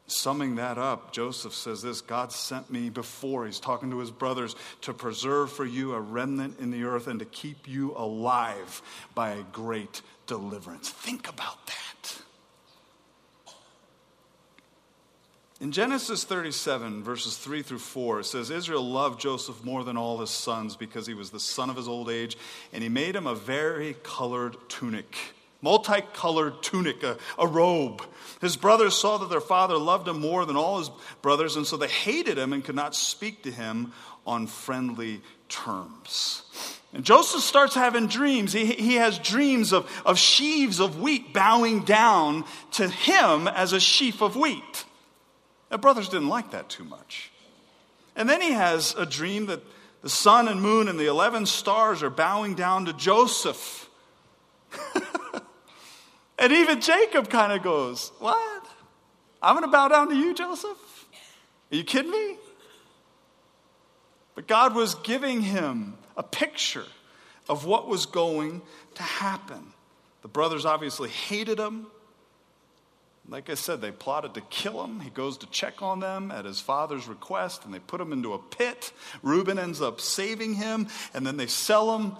Summing 0.06 0.56
that 0.56 0.78
up, 0.78 1.12
Joseph 1.12 1.52
says 1.52 1.82
this 1.82 2.00
God 2.00 2.32
sent 2.32 2.70
me 2.70 2.88
before. 2.88 3.44
He's 3.44 3.60
talking 3.60 3.90
to 3.90 3.98
his 3.98 4.10
brothers 4.10 4.56
to 4.82 4.94
preserve 4.94 5.52
for 5.52 5.66
you 5.66 5.92
a 5.92 6.00
remnant 6.00 6.60
in 6.60 6.70
the 6.70 6.84
earth 6.84 7.08
and 7.08 7.18
to 7.18 7.26
keep 7.26 7.68
you 7.68 7.92
alive 7.94 8.80
by 9.14 9.32
a 9.32 9.42
great 9.52 10.00
deliverance. 10.26 10.88
Think 10.88 11.28
about 11.28 11.66
that. 11.66 11.87
In 15.60 15.72
Genesis 15.72 16.22
37, 16.22 17.02
verses 17.02 17.36
3 17.36 17.62
through 17.62 17.80
4, 17.80 18.20
it 18.20 18.24
says 18.26 18.48
Israel 18.48 18.88
loved 18.88 19.20
Joseph 19.20 19.64
more 19.64 19.82
than 19.82 19.96
all 19.96 20.18
his 20.18 20.30
sons 20.30 20.76
because 20.76 21.04
he 21.04 21.14
was 21.14 21.30
the 21.30 21.40
son 21.40 21.68
of 21.68 21.74
his 21.74 21.88
old 21.88 22.08
age, 22.08 22.36
and 22.72 22.80
he 22.80 22.88
made 22.88 23.16
him 23.16 23.26
a 23.26 23.34
very 23.34 23.96
colored 24.04 24.56
tunic, 24.68 25.16
multicolored 25.60 26.62
tunic, 26.62 27.02
a, 27.02 27.16
a 27.36 27.46
robe. 27.48 28.02
His 28.40 28.56
brothers 28.56 28.96
saw 28.96 29.18
that 29.18 29.30
their 29.30 29.40
father 29.40 29.76
loved 29.76 30.06
him 30.06 30.20
more 30.20 30.46
than 30.46 30.54
all 30.54 30.78
his 30.78 30.92
brothers, 31.22 31.56
and 31.56 31.66
so 31.66 31.76
they 31.76 31.88
hated 31.88 32.38
him 32.38 32.52
and 32.52 32.64
could 32.64 32.76
not 32.76 32.94
speak 32.94 33.42
to 33.42 33.50
him 33.50 33.92
on 34.24 34.46
friendly 34.46 35.22
terms. 35.48 36.44
And 36.92 37.04
Joseph 37.04 37.42
starts 37.42 37.74
having 37.74 38.06
dreams. 38.06 38.52
He, 38.52 38.64
he 38.66 38.94
has 38.94 39.18
dreams 39.18 39.72
of, 39.72 39.90
of 40.06 40.18
sheaves 40.18 40.78
of 40.78 41.00
wheat 41.00 41.34
bowing 41.34 41.82
down 41.82 42.44
to 42.72 42.86
him 42.88 43.48
as 43.48 43.72
a 43.72 43.80
sheaf 43.80 44.22
of 44.22 44.36
wheat. 44.36 44.84
The 45.68 45.78
brothers 45.78 46.08
didn't 46.08 46.28
like 46.28 46.50
that 46.52 46.68
too 46.68 46.84
much. 46.84 47.30
And 48.16 48.28
then 48.28 48.40
he 48.40 48.52
has 48.52 48.94
a 48.96 49.06
dream 49.06 49.46
that 49.46 49.60
the 50.02 50.08
sun 50.08 50.48
and 50.48 50.60
moon 50.62 50.88
and 50.88 50.98
the 50.98 51.06
11 51.06 51.46
stars 51.46 52.02
are 52.02 52.10
bowing 52.10 52.54
down 52.54 52.86
to 52.86 52.92
Joseph. 52.92 53.88
and 56.38 56.52
even 56.52 56.80
Jacob 56.80 57.28
kind 57.28 57.52
of 57.52 57.62
goes, 57.62 58.12
What? 58.18 58.66
I'm 59.40 59.54
going 59.54 59.64
to 59.64 59.70
bow 59.70 59.88
down 59.88 60.08
to 60.08 60.16
you, 60.16 60.34
Joseph? 60.34 61.06
Are 61.70 61.76
you 61.76 61.84
kidding 61.84 62.10
me? 62.10 62.36
But 64.34 64.46
God 64.46 64.74
was 64.74 64.94
giving 64.96 65.42
him 65.42 65.94
a 66.16 66.22
picture 66.22 66.86
of 67.48 67.64
what 67.64 67.88
was 67.88 68.06
going 68.06 68.62
to 68.94 69.02
happen. 69.02 69.72
The 70.22 70.28
brothers 70.28 70.64
obviously 70.64 71.08
hated 71.08 71.58
him. 71.58 71.86
Like 73.30 73.50
I 73.50 73.54
said, 73.54 73.82
they 73.82 73.90
plotted 73.90 74.32
to 74.34 74.40
kill 74.40 74.82
him. 74.82 75.00
He 75.00 75.10
goes 75.10 75.36
to 75.38 75.46
check 75.50 75.82
on 75.82 76.00
them 76.00 76.30
at 76.30 76.46
his 76.46 76.60
father's 76.60 77.06
request, 77.06 77.64
and 77.64 77.74
they 77.74 77.78
put 77.78 78.00
him 78.00 78.12
into 78.12 78.32
a 78.32 78.38
pit. 78.38 78.90
Reuben 79.22 79.58
ends 79.58 79.82
up 79.82 80.00
saving 80.00 80.54
him, 80.54 80.88
and 81.12 81.26
then 81.26 81.36
they 81.36 81.46
sell 81.46 81.98
him 81.98 82.16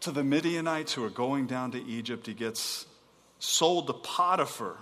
to 0.00 0.10
the 0.10 0.24
Midianites 0.24 0.94
who 0.94 1.04
are 1.04 1.10
going 1.10 1.46
down 1.46 1.70
to 1.72 1.84
Egypt. 1.84 2.26
He 2.26 2.34
gets 2.34 2.86
sold 3.38 3.86
to 3.86 3.92
Potiphar, 3.92 4.78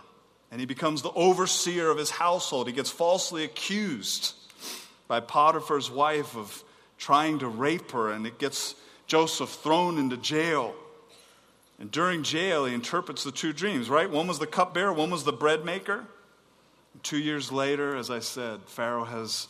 and 0.51 0.61
he 0.61 0.67
becomes 0.67 1.03
the 1.03 1.13
overseer 1.13 1.91
of 1.91 1.99
his 1.99 2.11
household. 2.11 2.67
He 2.67 2.73
gets 2.73 2.91
falsely 2.91 3.45
accused 3.45 4.35
by 5.09 5.21
Potiphar's 5.21 5.91
wife 5.91 6.37
of 6.37 6.65
trying 6.97 7.41
to 7.41 7.49
rape 7.49 7.91
her, 7.91 8.11
and 8.11 8.27
it 8.27 8.39
gets 8.39 8.75
Joseph 9.07 9.51
thrown 9.51 9.99
into 9.99 10.17
jail. 10.17 10.75
And 11.79 11.91
during 11.91 12.23
jail, 12.23 12.65
he 12.65 12.75
interprets 12.75 13.23
the 13.23 13.31
two 13.31 13.53
dreams, 13.53 13.89
right? 13.89 14.11
One 14.11 14.27
was 14.27 14.39
the 14.39 14.47
cupbearer, 14.47 14.93
one 14.93 15.11
was 15.11 15.25
the 15.25 15.33
bread 15.33 15.65
maker. 15.65 16.05
Two 17.03 17.19
years 17.19 17.53
later, 17.53 17.97
as 17.97 18.11
I 18.11 18.19
said, 18.19 18.61
Pharaoh 18.67 19.05
has 19.05 19.47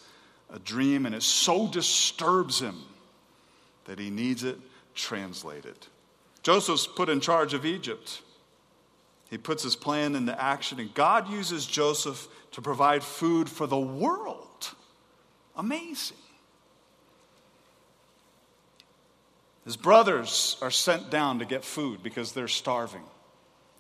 a 0.53 0.59
dream, 0.59 1.07
and 1.07 1.15
it 1.15 1.23
so 1.23 1.67
disturbs 1.67 2.61
him 2.61 2.83
that 3.87 3.99
he 3.99 4.11
needs 4.11 4.45
it 4.45 4.59
translated. 4.95 5.87
Joseph's 6.43 6.87
put 6.87 7.09
in 7.09 7.21
charge 7.21 7.55
of 7.55 7.65
Egypt. 7.65 8.21
He 9.31 9.39
puts 9.39 9.63
his 9.63 9.77
plan 9.77 10.15
into 10.15 10.41
action, 10.41 10.81
and 10.81 10.93
God 10.93 11.31
uses 11.31 11.67
Joseph 11.67 12.29
to 12.53 12.63
provide 12.63 13.03
food 13.03 13.49
for 13.49 13.67
the 13.67 13.79
world. 13.79 14.75
Amazing. 15.57 16.17
His 19.69 19.77
brothers 19.77 20.57
are 20.63 20.71
sent 20.71 21.11
down 21.11 21.41
to 21.41 21.45
get 21.45 21.63
food 21.63 22.03
because 22.03 22.33
they're 22.33 22.49
starving. 22.49 23.03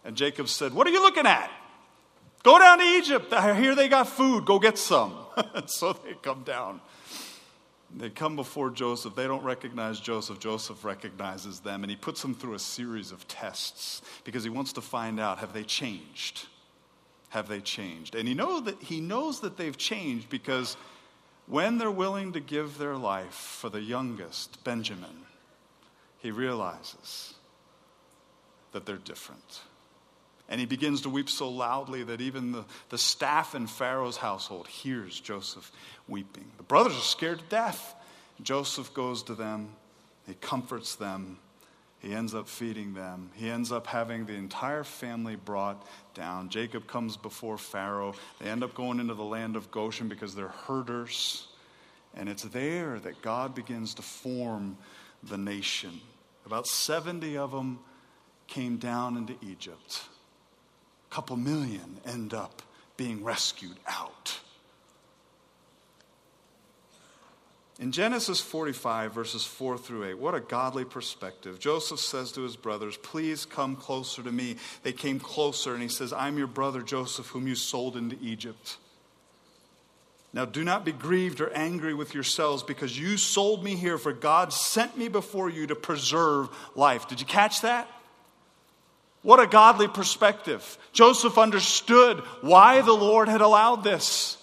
And 0.05 0.16
Jacob 0.16 0.51
said, 0.51 0.74
What 0.74 0.87
are 0.87 0.90
you 0.90 1.01
looking 1.01 1.24
at? 1.24 1.51
Go 2.42 2.59
down 2.59 2.81
to 2.81 2.85
Egypt. 2.85 3.33
I 3.33 3.59
hear 3.59 3.74
they 3.74 3.88
got 3.88 4.07
food. 4.07 4.44
Go 4.44 4.59
get 4.59 4.77
some. 4.77 5.14
And 5.55 5.70
so 5.70 5.94
they 5.94 6.12
come 6.20 6.42
down. 6.42 6.83
They 7.96 8.11
come 8.11 8.37
before 8.37 8.68
Joseph. 8.68 9.14
They 9.14 9.27
don't 9.27 9.42
recognize 9.42 9.98
Joseph. 9.98 10.38
Joseph 10.38 10.85
recognizes 10.85 11.61
them, 11.61 11.85
and 11.85 11.90
he 11.90 11.96
puts 11.96 12.20
them 12.20 12.35
through 12.35 12.53
a 12.53 12.59
series 12.59 13.11
of 13.11 13.27
tests 13.27 14.03
because 14.24 14.44
he 14.44 14.51
wants 14.51 14.74
to 14.74 14.83
find 14.83 15.18
out 15.18 15.38
have 15.38 15.55
they 15.55 15.64
changed? 15.64 16.48
Have 17.31 17.48
they 17.48 17.61
changed? 17.61 18.14
And 18.14 18.29
he, 18.29 18.35
know 18.35 18.61
that, 18.61 18.83
he 18.83 19.01
knows 19.01 19.40
that 19.40 19.57
they've 19.57 19.79
changed 19.79 20.29
because 20.29 20.77
when 21.46 21.79
they're 21.79 21.90
willing 21.90 22.35
to 22.35 22.40
give 22.40 22.77
their 22.77 22.96
life 22.96 23.33
for 23.33 23.70
the 23.70 23.81
youngest, 23.81 24.62
Benjamin, 24.64 25.24
he 26.18 26.31
realizes 26.31 27.35
that 28.72 28.87
they're 28.87 28.96
different. 28.96 29.61
And 30.48 30.59
he 30.59 30.66
begins 30.66 31.02
to 31.02 31.11
weep 31.11 31.28
so 31.28 31.48
loudly 31.48 32.04
that 32.04 32.20
even 32.20 32.52
the, 32.52 32.64
the 32.88 32.98
staff 32.98 33.54
in 33.54 33.66
Pharaoh's 33.66 34.16
household 34.16 34.66
hears 34.66 35.20
Joseph 35.20 35.70
weeping. 36.09 36.50
The 36.57 36.62
brothers 36.62 36.96
are 36.96 37.00
scared 37.00 37.40
to 37.40 37.44
death. 37.46 37.94
Joseph 38.42 38.94
goes 38.94 39.22
to 39.24 39.35
them, 39.35 39.68
he 40.26 40.35
comforts 40.35 40.94
them, 40.94 41.38
he 42.00 42.14
ends 42.14 42.35
up 42.35 42.48
feeding 42.48 42.94
them. 42.94 43.31
He 43.35 43.50
ends 43.50 43.72
up 43.72 43.87
having 43.87 44.24
the 44.24 44.35
entire 44.35 44.85
family 44.85 45.35
brought 45.35 45.85
down. 46.14 46.48
Jacob 46.48 46.87
comes 46.87 47.16
before 47.16 47.59
Pharaoh. 47.59 48.14
They 48.40 48.48
end 48.48 48.62
up 48.62 48.74
going 48.74 49.00
into 49.00 49.14
the 49.14 49.24
land 49.24 49.57
of 49.57 49.70
Goshen 49.70 50.09
because 50.09 50.35
they're 50.35 50.48
herders. 50.48 51.48
And 52.14 52.28
it's 52.28 52.44
there 52.44 53.00
that 53.00 53.20
God 53.20 53.54
begins 53.54 53.94
to 53.94 54.02
form 54.02 54.76
the 55.22 55.38
nation. 55.38 56.00
About 56.46 56.66
70 56.66 57.37
of 57.37 57.50
them 57.52 57.81
came 58.46 58.76
down 58.78 59.16
into 59.16 59.35
Egypt. 59.42 60.02
A 61.11 61.14
couple 61.14 61.37
million 61.37 61.98
end 62.07 62.35
up 62.35 62.62
being 62.96 63.22
rescued 63.22 63.76
out. 63.87 64.40
In 67.78 67.92
Genesis 67.92 68.40
45, 68.40 69.12
verses 69.12 69.44
4 69.44 69.78
through 69.78 70.04
8, 70.04 70.18
what 70.18 70.35
a 70.35 70.40
godly 70.40 70.85
perspective. 70.85 71.61
Joseph 71.61 72.00
says 72.00 72.33
to 72.33 72.42
his 72.42 72.57
brothers, 72.57 72.96
Please 72.96 73.44
come 73.44 73.76
closer 73.76 74.20
to 74.20 74.33
me. 74.33 74.57
They 74.83 74.92
came 74.92 75.20
closer, 75.20 75.74
and 75.74 75.83
he 75.83 75.88
says, 75.88 76.12
I'm 76.12 76.38
your 76.38 76.48
brother 76.48 76.83
Joseph, 76.83 77.28
whom 77.28 77.46
you 77.46 77.54
sold 77.54 77.96
into 77.96 78.16
Egypt. 78.20 78.78
Now 80.33 80.45
do 80.45 80.62
not 80.62 80.85
be 80.85 80.93
grieved 80.93 81.41
or 81.41 81.51
angry 81.51 81.95
with 81.95 82.14
yourselves 82.14 82.62
because 82.62 82.99
you 82.99 83.17
sold 83.17 83.64
me 83.64 83.77
here, 83.77 83.97
for 83.99 84.12
God 84.12 84.53
sent 84.53 84.97
me 84.97 85.09
before 85.09 85.49
you 85.49 85.67
to 85.69 85.75
preserve 85.75 86.51
life. 86.75 87.09
Did 87.09 87.21
you 87.21 87.27
catch 87.27 87.62
that? 87.62 87.88
What 89.23 89.41
a 89.41 89.47
godly 89.47 89.88
perspective. 89.88 90.79
Joseph 90.93 91.38
understood 91.38 92.21
why 92.41 92.83
the 92.83 92.93
Lord 92.93 93.29
had 93.29 93.41
allowed 93.41 93.83
this. 93.85 94.37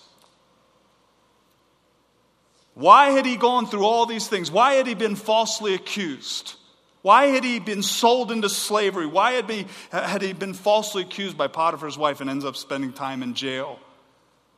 Why 2.73 3.11
had 3.11 3.25
he 3.25 3.37
gone 3.37 3.67
through 3.67 3.85
all 3.85 4.05
these 4.05 4.27
things? 4.27 4.51
Why 4.51 4.73
had 4.73 4.85
he 4.85 4.95
been 4.95 5.15
falsely 5.15 5.75
accused? 5.75 6.55
Why 7.03 7.27
had 7.27 7.43
he 7.43 7.59
been 7.59 7.83
sold 7.83 8.31
into 8.31 8.49
slavery? 8.49 9.05
Why 9.05 9.33
had 9.33 9.49
he, 9.49 9.67
had 9.91 10.21
he 10.21 10.33
been 10.33 10.53
falsely 10.53 11.03
accused 11.03 11.37
by 11.37 11.47
Potiphar's 11.47 11.97
wife 11.97 12.19
and 12.19 12.29
ends 12.29 12.43
up 12.43 12.57
spending 12.57 12.91
time 12.91 13.23
in 13.23 13.33
jail 13.33 13.79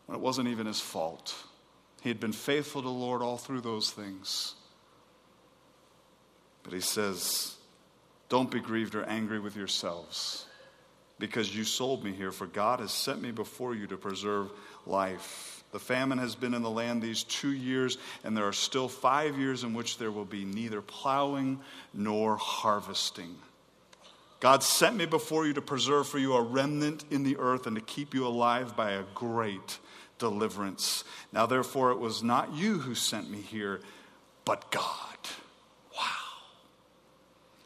when 0.07 0.17
it 0.17 0.21
wasn't 0.21 0.47
even 0.47 0.65
his 0.65 0.79
fault? 0.79 1.35
He 2.01 2.09
had 2.09 2.19
been 2.19 2.33
faithful 2.33 2.81
to 2.81 2.87
the 2.87 2.93
Lord 2.93 3.21
all 3.21 3.37
through 3.37 3.61
those 3.61 3.91
things. 3.91 4.55
But 6.63 6.73
he 6.73 6.81
says, 6.81 7.55
Don't 8.29 8.51
be 8.51 8.59
grieved 8.59 8.95
or 8.95 9.03
angry 9.03 9.39
with 9.39 9.55
yourselves 9.55 10.47
because 11.19 11.55
you 11.55 11.63
sold 11.63 12.03
me 12.03 12.11
here, 12.11 12.31
for 12.31 12.45
God 12.45 12.79
has 12.79 12.91
sent 12.91 13.21
me 13.21 13.31
before 13.31 13.73
you 13.73 13.87
to 13.87 13.97
preserve 13.97 14.51
life. 14.85 15.63
The 15.71 15.79
famine 15.79 16.17
has 16.19 16.35
been 16.35 16.53
in 16.53 16.61
the 16.61 16.69
land 16.69 17.01
these 17.01 17.23
two 17.23 17.51
years, 17.51 17.97
and 18.23 18.35
there 18.35 18.47
are 18.47 18.53
still 18.53 18.87
five 18.87 19.37
years 19.37 19.63
in 19.63 19.73
which 19.73 19.97
there 19.97 20.11
will 20.11 20.25
be 20.25 20.45
neither 20.45 20.81
plowing 20.81 21.59
nor 21.93 22.37
harvesting. 22.37 23.35
God 24.39 24.61
sent 24.61 24.95
me 24.95 25.05
before 25.05 25.47
you 25.47 25.53
to 25.53 25.61
preserve 25.61 26.07
for 26.07 26.19
you 26.19 26.33
a 26.33 26.41
remnant 26.41 27.05
in 27.09 27.23
the 27.23 27.37
earth 27.37 27.65
and 27.65 27.75
to 27.75 27.81
keep 27.81 28.13
you 28.13 28.25
alive 28.27 28.75
by 28.75 28.91
a 28.91 29.03
great 29.15 29.79
deliverance. 30.19 31.03
Now, 31.31 31.45
therefore, 31.45 31.91
it 31.91 31.99
was 31.99 32.23
not 32.23 32.55
you 32.55 32.79
who 32.79 32.95
sent 32.95 33.29
me 33.29 33.39
here, 33.39 33.81
but 34.45 34.71
God. 34.71 34.83
Wow. 35.95 36.03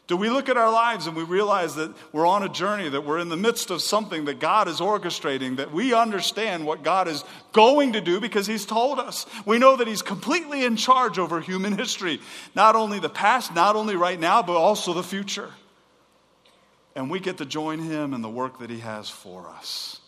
Do 0.06 0.16
we 0.16 0.28
look 0.28 0.48
at 0.48 0.56
our 0.56 0.70
lives 0.70 1.06
and 1.06 1.16
we 1.16 1.22
realize 1.22 1.76
that 1.76 1.94
we're 2.12 2.26
on 2.26 2.42
a 2.42 2.48
journey, 2.48 2.88
that 2.88 3.06
we're 3.06 3.18
in 3.18 3.28
the 3.28 3.36
midst 3.36 3.70
of 3.70 3.80
something 3.80 4.26
that 4.26 4.40
God 4.40 4.68
is 4.68 4.80
orchestrating, 4.80 5.56
that 5.56 5.72
we 5.72 5.94
understand 5.94 6.66
what 6.66 6.82
God 6.82 7.08
is 7.08 7.24
going 7.52 7.94
to 7.94 8.00
do 8.00 8.20
because 8.20 8.46
He's 8.46 8.66
told 8.66 8.98
us? 8.98 9.26
We 9.46 9.58
know 9.58 9.76
that 9.76 9.86
He's 9.86 10.02
completely 10.02 10.64
in 10.64 10.76
charge 10.76 11.18
over 11.18 11.40
human 11.40 11.78
history, 11.78 12.20
not 12.54 12.76
only 12.76 12.98
the 12.98 13.08
past, 13.08 13.54
not 13.54 13.76
only 13.76 13.96
right 13.96 14.18
now, 14.18 14.42
but 14.42 14.56
also 14.56 14.92
the 14.92 15.02
future. 15.02 15.50
And 16.94 17.10
we 17.10 17.20
get 17.20 17.38
to 17.38 17.46
join 17.46 17.78
Him 17.78 18.12
in 18.12 18.20
the 18.20 18.28
work 18.28 18.58
that 18.58 18.68
He 18.68 18.80
has 18.80 19.08
for 19.08 19.48
us. 19.48 20.00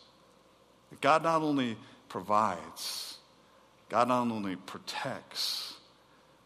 God 1.00 1.22
not 1.22 1.42
only 1.42 1.76
provides, 2.14 3.18
God 3.88 4.06
not 4.06 4.30
only 4.30 4.54
protects, 4.54 5.74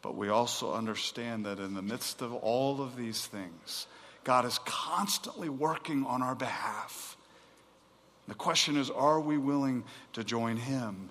but 0.00 0.16
we 0.16 0.30
also 0.30 0.72
understand 0.72 1.44
that 1.44 1.58
in 1.58 1.74
the 1.74 1.82
midst 1.82 2.22
of 2.22 2.32
all 2.32 2.80
of 2.80 2.96
these 2.96 3.26
things, 3.26 3.86
God 4.24 4.46
is 4.46 4.58
constantly 4.64 5.50
working 5.50 6.06
on 6.06 6.22
our 6.22 6.34
behalf. 6.34 7.18
The 8.28 8.34
question 8.34 8.78
is 8.78 8.88
are 8.88 9.20
we 9.20 9.36
willing 9.36 9.84
to 10.14 10.24
join 10.24 10.56
Him 10.56 11.10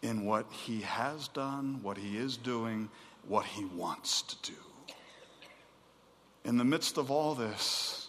in 0.00 0.24
what 0.24 0.46
He 0.50 0.80
has 0.80 1.28
done, 1.28 1.80
what 1.82 1.98
He 1.98 2.16
is 2.16 2.38
doing, 2.38 2.88
what 3.28 3.44
He 3.44 3.66
wants 3.66 4.22
to 4.22 4.52
do? 4.52 4.94
In 6.46 6.56
the 6.56 6.64
midst 6.64 6.96
of 6.96 7.10
all 7.10 7.34
this, 7.34 8.08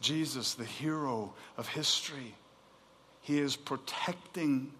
Jesus, 0.00 0.54
the 0.54 0.64
hero 0.64 1.34
of 1.56 1.68
history, 1.68 2.34
He 3.20 3.38
is 3.38 3.54
protecting 3.54 4.72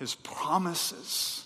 His 0.00 0.14
promises 0.14 1.44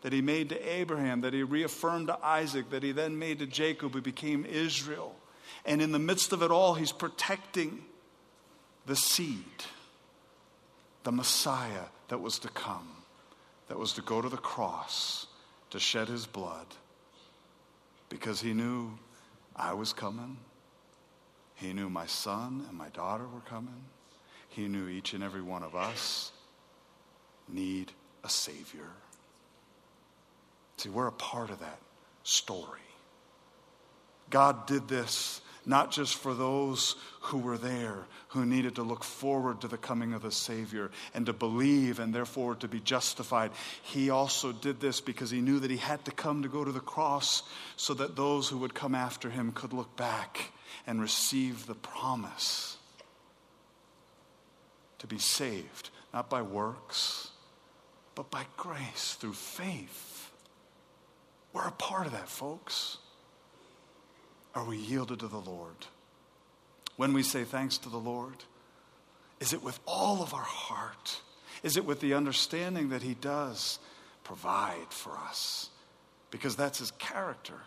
that 0.00 0.12
he 0.12 0.22
made 0.22 0.48
to 0.48 0.58
Abraham, 0.58 1.20
that 1.20 1.34
he 1.34 1.42
reaffirmed 1.42 2.06
to 2.06 2.18
Isaac, 2.24 2.70
that 2.70 2.82
he 2.82 2.92
then 2.92 3.18
made 3.18 3.40
to 3.40 3.46
Jacob, 3.46 3.92
who 3.92 4.00
became 4.00 4.46
Israel. 4.46 5.14
And 5.66 5.82
in 5.82 5.92
the 5.92 5.98
midst 5.98 6.32
of 6.32 6.42
it 6.42 6.50
all, 6.50 6.74
he's 6.74 6.92
protecting 6.92 7.84
the 8.86 8.96
seed, 8.96 9.44
the 11.04 11.12
Messiah 11.12 11.84
that 12.08 12.22
was 12.22 12.38
to 12.38 12.48
come, 12.48 12.88
that 13.68 13.78
was 13.78 13.92
to 13.92 14.00
go 14.00 14.22
to 14.22 14.30
the 14.30 14.38
cross, 14.38 15.26
to 15.68 15.78
shed 15.78 16.08
his 16.08 16.26
blood, 16.26 16.66
because 18.08 18.40
he 18.40 18.54
knew 18.54 18.92
I 19.54 19.74
was 19.74 19.92
coming. 19.92 20.38
He 21.56 21.74
knew 21.74 21.90
my 21.90 22.06
son 22.06 22.64
and 22.66 22.78
my 22.78 22.88
daughter 22.88 23.24
were 23.24 23.40
coming. 23.40 23.84
He 24.48 24.68
knew 24.68 24.88
each 24.88 25.12
and 25.12 25.22
every 25.22 25.42
one 25.42 25.62
of 25.62 25.76
us 25.76 26.32
need 27.52 27.92
a 28.24 28.28
Savior. 28.28 28.88
See, 30.76 30.88
we're 30.88 31.06
a 31.06 31.12
part 31.12 31.50
of 31.50 31.60
that 31.60 31.78
story. 32.22 32.80
God 34.30 34.66
did 34.66 34.88
this 34.88 35.40
not 35.66 35.90
just 35.90 36.16
for 36.16 36.34
those 36.34 36.96
who 37.20 37.38
were 37.38 37.58
there, 37.58 38.06
who 38.28 38.46
needed 38.46 38.76
to 38.76 38.82
look 38.82 39.04
forward 39.04 39.60
to 39.60 39.68
the 39.68 39.76
coming 39.76 40.14
of 40.14 40.22
the 40.22 40.32
Savior 40.32 40.90
and 41.14 41.26
to 41.26 41.32
believe 41.32 42.00
and 42.00 42.14
therefore 42.14 42.54
to 42.56 42.68
be 42.68 42.80
justified. 42.80 43.50
He 43.82 44.10
also 44.10 44.52
did 44.52 44.80
this 44.80 45.00
because 45.00 45.30
he 45.30 45.40
knew 45.40 45.58
that 45.60 45.70
he 45.70 45.76
had 45.76 46.04
to 46.06 46.12
come 46.12 46.42
to 46.42 46.48
go 46.48 46.64
to 46.64 46.72
the 46.72 46.80
cross 46.80 47.42
so 47.76 47.94
that 47.94 48.16
those 48.16 48.48
who 48.48 48.58
would 48.58 48.74
come 48.74 48.94
after 48.94 49.28
him 49.28 49.52
could 49.52 49.72
look 49.72 49.94
back 49.96 50.52
and 50.86 51.00
receive 51.00 51.66
the 51.66 51.74
promise 51.74 52.76
to 54.98 55.06
be 55.06 55.18
saved, 55.18 55.90
not 56.12 56.30
by 56.30 56.42
works, 56.42 57.29
but 58.14 58.30
by 58.30 58.44
grace 58.56 59.16
through 59.18 59.32
faith. 59.32 60.30
We're 61.52 61.66
a 61.66 61.72
part 61.72 62.06
of 62.06 62.12
that, 62.12 62.28
folks. 62.28 62.98
Are 64.54 64.64
we 64.64 64.76
yielded 64.76 65.20
to 65.20 65.28
the 65.28 65.38
Lord? 65.38 65.86
When 66.96 67.12
we 67.12 67.22
say 67.22 67.44
thanks 67.44 67.78
to 67.78 67.88
the 67.88 67.98
Lord, 67.98 68.34
is 69.40 69.52
it 69.52 69.62
with 69.62 69.78
all 69.86 70.22
of 70.22 70.34
our 70.34 70.40
heart? 70.40 71.20
Is 71.62 71.76
it 71.76 71.84
with 71.84 72.00
the 72.00 72.14
understanding 72.14 72.90
that 72.90 73.02
He 73.02 73.14
does 73.14 73.78
provide 74.24 74.90
for 74.90 75.12
us? 75.12 75.70
Because 76.30 76.56
that's 76.56 76.78
His 76.78 76.90
character, 76.92 77.60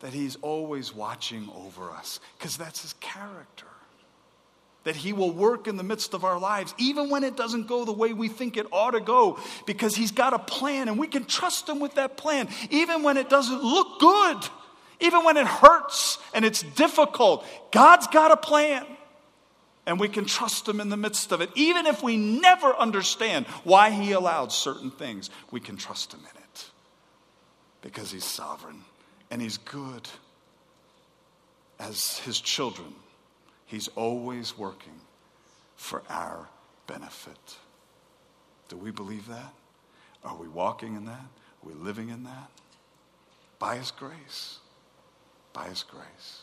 that 0.00 0.12
He's 0.12 0.36
always 0.36 0.94
watching 0.94 1.48
over 1.54 1.90
us, 1.90 2.20
because 2.38 2.56
that's 2.56 2.82
His 2.82 2.94
character. 2.94 3.66
That 4.84 4.96
He 4.96 5.12
will 5.12 5.30
work 5.30 5.68
in 5.68 5.76
the 5.76 5.84
midst 5.84 6.12
of 6.12 6.24
our 6.24 6.38
lives, 6.38 6.74
even 6.76 7.08
when 7.08 7.22
it 7.22 7.36
doesn't 7.36 7.68
go 7.68 7.84
the 7.84 7.92
way 7.92 8.12
we 8.12 8.28
think 8.28 8.56
it 8.56 8.66
ought 8.72 8.92
to 8.92 9.00
go, 9.00 9.38
because 9.66 9.94
He's 9.94 10.10
got 10.10 10.34
a 10.34 10.38
plan 10.38 10.88
and 10.88 10.98
we 10.98 11.06
can 11.06 11.24
trust 11.24 11.68
Him 11.68 11.78
with 11.78 11.94
that 11.94 12.16
plan, 12.16 12.48
even 12.70 13.02
when 13.02 13.16
it 13.16 13.30
doesn't 13.30 13.62
look 13.62 14.00
good. 14.00 14.38
Even 15.00 15.24
when 15.24 15.36
it 15.36 15.46
hurts 15.46 16.18
and 16.32 16.44
it's 16.44 16.62
difficult, 16.62 17.44
God's 17.72 18.06
got 18.06 18.30
a 18.30 18.36
plan. 18.36 18.86
And 19.84 19.98
we 19.98 20.08
can 20.08 20.26
trust 20.26 20.68
Him 20.68 20.80
in 20.80 20.90
the 20.90 20.96
midst 20.96 21.32
of 21.32 21.40
it. 21.40 21.50
Even 21.56 21.86
if 21.86 22.04
we 22.04 22.16
never 22.16 22.72
understand 22.72 23.46
why 23.64 23.90
He 23.90 24.12
allowed 24.12 24.52
certain 24.52 24.92
things, 24.92 25.28
we 25.50 25.58
can 25.58 25.76
trust 25.76 26.14
Him 26.14 26.20
in 26.20 26.42
it. 26.42 26.70
Because 27.80 28.12
He's 28.12 28.24
sovereign 28.24 28.82
and 29.28 29.42
He's 29.42 29.56
good. 29.58 30.08
As 31.80 32.18
His 32.18 32.40
children, 32.40 32.94
He's 33.72 33.88
always 33.96 34.56
working 34.56 35.00
for 35.76 36.02
our 36.10 36.48
benefit. 36.86 37.56
Do 38.68 38.76
we 38.76 38.90
believe 38.90 39.26
that? 39.28 39.54
Are 40.22 40.36
we 40.36 40.46
walking 40.46 40.94
in 40.94 41.06
that? 41.06 41.14
Are 41.14 41.66
we 41.66 41.72
living 41.72 42.10
in 42.10 42.22
that? 42.24 42.50
By 43.58 43.78
His 43.78 43.90
grace 43.90 44.58
by 45.52 45.68
His 45.68 45.84
grace. 45.84 46.42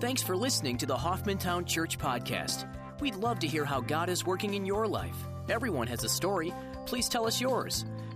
Thanks 0.00 0.22
for 0.22 0.36
listening 0.36 0.76
to 0.78 0.86
the 0.86 0.96
Hoffmantown 0.96 1.66
Church 1.66 1.96
Podcast. 1.98 2.68
We'd 3.00 3.14
love 3.14 3.38
to 3.40 3.46
hear 3.46 3.64
how 3.64 3.80
God 3.80 4.08
is 4.08 4.26
working 4.26 4.54
in 4.54 4.66
your 4.66 4.86
life. 4.86 5.16
Everyone 5.48 5.86
has 5.86 6.04
a 6.04 6.08
story. 6.08 6.52
Please 6.86 7.08
tell 7.08 7.26
us 7.26 7.40
yours. 7.40 7.84